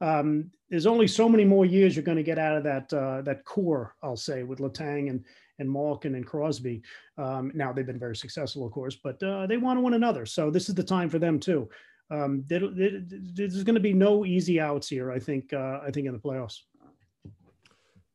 um, 0.00 0.50
there's 0.70 0.86
only 0.86 1.06
so 1.06 1.28
many 1.28 1.44
more 1.44 1.64
years 1.64 1.96
you're 1.96 2.04
going 2.04 2.16
to 2.16 2.22
get 2.22 2.38
out 2.38 2.56
of 2.56 2.64
that 2.64 2.92
uh, 2.92 3.22
that 3.22 3.44
core, 3.44 3.96
I'll 4.02 4.16
say, 4.16 4.42
with 4.42 4.60
Letang 4.60 5.10
and 5.10 5.24
and 5.58 5.70
Malkin 5.70 6.16
and 6.16 6.26
Crosby. 6.26 6.82
Um, 7.16 7.52
now 7.54 7.72
they've 7.72 7.86
been 7.86 7.98
very 7.98 8.16
successful, 8.16 8.66
of 8.66 8.72
course, 8.72 8.96
but 8.96 9.22
uh, 9.22 9.46
they 9.46 9.56
want 9.56 9.78
to 9.78 9.80
win 9.82 9.94
another. 9.94 10.26
So 10.26 10.50
this 10.50 10.68
is 10.68 10.74
the 10.74 10.82
time 10.82 11.08
for 11.08 11.18
them 11.18 11.38
too. 11.38 11.68
Um, 12.10 12.44
there's 12.48 13.64
going 13.64 13.74
to 13.74 13.80
be 13.80 13.92
no 13.92 14.24
easy 14.24 14.60
outs 14.60 14.88
here. 14.88 15.10
I 15.10 15.18
think. 15.18 15.52
Uh, 15.52 15.80
I 15.82 15.90
think 15.90 16.06
in 16.06 16.12
the 16.12 16.18
playoffs. 16.18 16.60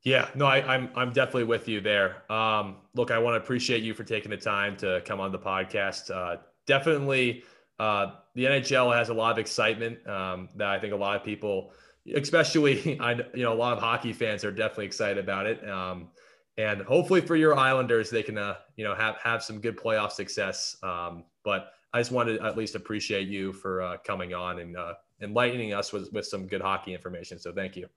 Yeah, 0.04 0.30
no, 0.34 0.46
I, 0.46 0.60
am 0.60 0.70
I'm, 0.70 0.90
I'm 0.96 1.14
definitely 1.14 1.44
with 1.44 1.68
you 1.68 1.82
there. 1.82 2.32
Um, 2.32 2.78
look, 2.96 3.12
I 3.12 3.20
want 3.20 3.36
to 3.36 3.44
appreciate 3.44 3.84
you 3.84 3.94
for 3.94 4.06
taking 4.06 4.32
the 4.32 4.38
time 4.38 4.78
to 4.78 5.02
come 5.06 5.20
on 5.20 5.32
the 5.32 5.40
podcast. 5.40 6.10
Uh, 6.10 6.38
definitely, 6.66 7.44
uh, 7.80 8.14
the 8.36 8.46
NHL 8.46 8.96
has 8.96 9.10
a 9.10 9.14
lot 9.14 9.32
of 9.32 9.38
excitement 9.38 10.06
um, 10.08 10.50
that 10.56 10.68
I 10.68 10.80
think 10.80 10.94
a 10.94 10.98
lot 10.98 11.16
of 11.16 11.24
people, 11.24 11.72
especially 12.14 13.00
I 13.02 13.14
you 13.34 13.44
know 13.44 13.54
a 13.54 13.56
lot 13.56 13.74
of 13.74 13.84
hockey 13.84 14.14
fans, 14.14 14.44
are 14.44 14.52
definitely 14.52 14.86
excited 14.86 15.18
about 15.18 15.46
it. 15.46 15.68
Um, 15.68 16.10
and 16.58 16.82
hopefully 16.82 17.22
for 17.22 17.36
your 17.36 17.58
Islanders, 17.58 18.10
they 18.10 18.24
can 18.24 18.38
uh, 18.38 18.56
you 18.76 18.84
know 18.84 18.96
have 18.96 19.18
have 19.24 19.44
some 19.44 19.60
good 19.60 19.78
playoff 19.78 20.12
success. 20.12 20.78
Um, 20.84 21.24
but 21.44 21.72
I 21.94 22.00
just 22.00 22.12
wanted 22.12 22.38
to 22.38 22.46
at 22.46 22.58
least 22.58 22.76
appreciate 22.76 23.28
you 23.28 23.54
for 23.54 23.82
uh, 23.82 23.98
coming 24.06 24.34
on 24.34 24.60
and 24.60 24.78
uh, 24.78 24.94
enlightening 25.22 25.74
us 25.74 25.92
with 25.92 26.12
with 26.14 26.26
some 26.26 26.48
good 26.48 26.62
hockey 26.62 26.94
information. 26.94 27.40
So 27.40 27.54
thank 27.54 27.76
you. 27.76 27.88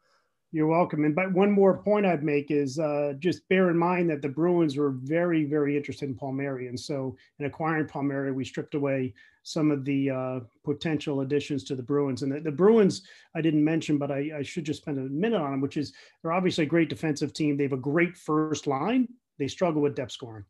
You're 0.55 0.67
welcome. 0.67 1.05
And 1.05 1.15
but 1.15 1.33
one 1.33 1.51
more 1.51 1.79
point 1.79 2.05
I'd 2.05 2.23
make 2.23 2.51
is 2.51 2.79
uh, 2.79 3.15
just 3.19 3.49
bear 3.49 3.71
in 3.71 3.79
mind 3.79 4.11
that 4.11 4.21
the 4.21 4.29
Bruins 4.29 4.77
were 4.77 4.91
very, 4.91 5.45
very 5.45 5.79
interested 5.79 6.11
in 6.11 6.15
Palmieri, 6.15 6.69
and 6.69 6.79
so 6.79 7.17
in 7.39 7.47
acquiring 7.47 7.89
Palmieri, 7.89 8.33
we 8.33 8.45
stripped 8.45 8.75
away 8.75 9.15
some 9.45 9.71
of 9.71 9.85
the 9.85 10.11
uh, 10.11 10.41
potential 10.63 11.23
additions 11.23 11.65
to 11.65 11.75
the 11.75 11.83
Bruins. 11.83 12.23
And 12.23 12.31
the, 12.31 12.41
the 12.41 12.53
Bruins 12.53 13.03
I 13.35 13.41
didn't 13.41 13.65
mention, 13.65 13.97
but 13.97 14.11
I, 14.11 14.31
I, 14.39 14.43
should 14.43 14.65
just 14.65 14.83
spend 14.83 14.99
a 14.99 15.03
minute 15.03 15.41
on 15.41 15.51
them, 15.51 15.61
which 15.61 15.77
is 15.77 15.93
they're 16.23 16.33
obviously 16.33 16.65
a 16.65 16.69
great 16.69 16.89
defensive 16.89 17.33
team. 17.33 17.57
They 17.57 17.65
have 17.65 17.73
a 17.73 17.77
great 17.79 18.17
first 18.17 18.67
line. 18.67 19.09
They 19.39 19.49
struggle 19.49 19.83
with 19.83 19.97
depth 19.97 20.13
scoring. 20.13 20.45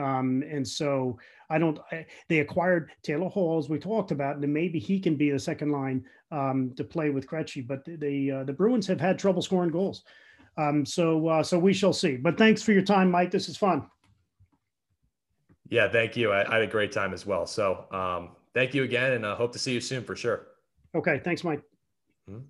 Um, 0.00 0.42
and 0.50 0.66
so 0.66 1.18
I 1.50 1.58
don't. 1.58 1.78
I, 1.92 2.06
they 2.28 2.38
acquired 2.38 2.90
Taylor 3.02 3.28
Hall, 3.28 3.58
as 3.58 3.68
we 3.68 3.78
talked 3.78 4.10
about, 4.10 4.36
and 4.36 4.52
maybe 4.52 4.78
he 4.78 4.98
can 5.00 5.16
be 5.16 5.30
the 5.30 5.38
second 5.38 5.70
line 5.70 6.04
um, 6.30 6.72
to 6.76 6.84
play 6.84 7.10
with 7.10 7.26
Krejci. 7.26 7.66
But 7.66 7.84
the 7.84 8.30
uh, 8.30 8.44
the 8.44 8.52
Bruins 8.52 8.86
have 8.86 9.00
had 9.00 9.18
trouble 9.18 9.42
scoring 9.42 9.70
goals, 9.70 10.04
um, 10.56 10.86
so 10.86 11.28
uh, 11.28 11.42
so 11.42 11.58
we 11.58 11.72
shall 11.72 11.92
see. 11.92 12.16
But 12.16 12.38
thanks 12.38 12.62
for 12.62 12.72
your 12.72 12.82
time, 12.82 13.10
Mike. 13.10 13.30
This 13.30 13.48
is 13.48 13.56
fun. 13.56 13.86
Yeah, 15.68 15.88
thank 15.88 16.16
you. 16.16 16.32
I, 16.32 16.48
I 16.50 16.54
had 16.54 16.62
a 16.62 16.66
great 16.66 16.92
time 16.92 17.12
as 17.12 17.26
well. 17.26 17.46
So 17.46 17.84
um, 17.92 18.30
thank 18.54 18.74
you 18.74 18.82
again, 18.84 19.12
and 19.12 19.26
I 19.26 19.30
uh, 19.30 19.36
hope 19.36 19.52
to 19.52 19.58
see 19.58 19.72
you 19.72 19.80
soon 19.80 20.02
for 20.02 20.16
sure. 20.16 20.46
Okay, 20.94 21.20
thanks, 21.22 21.44
Mike. 21.44 21.62
Mm-hmm. 22.28 22.40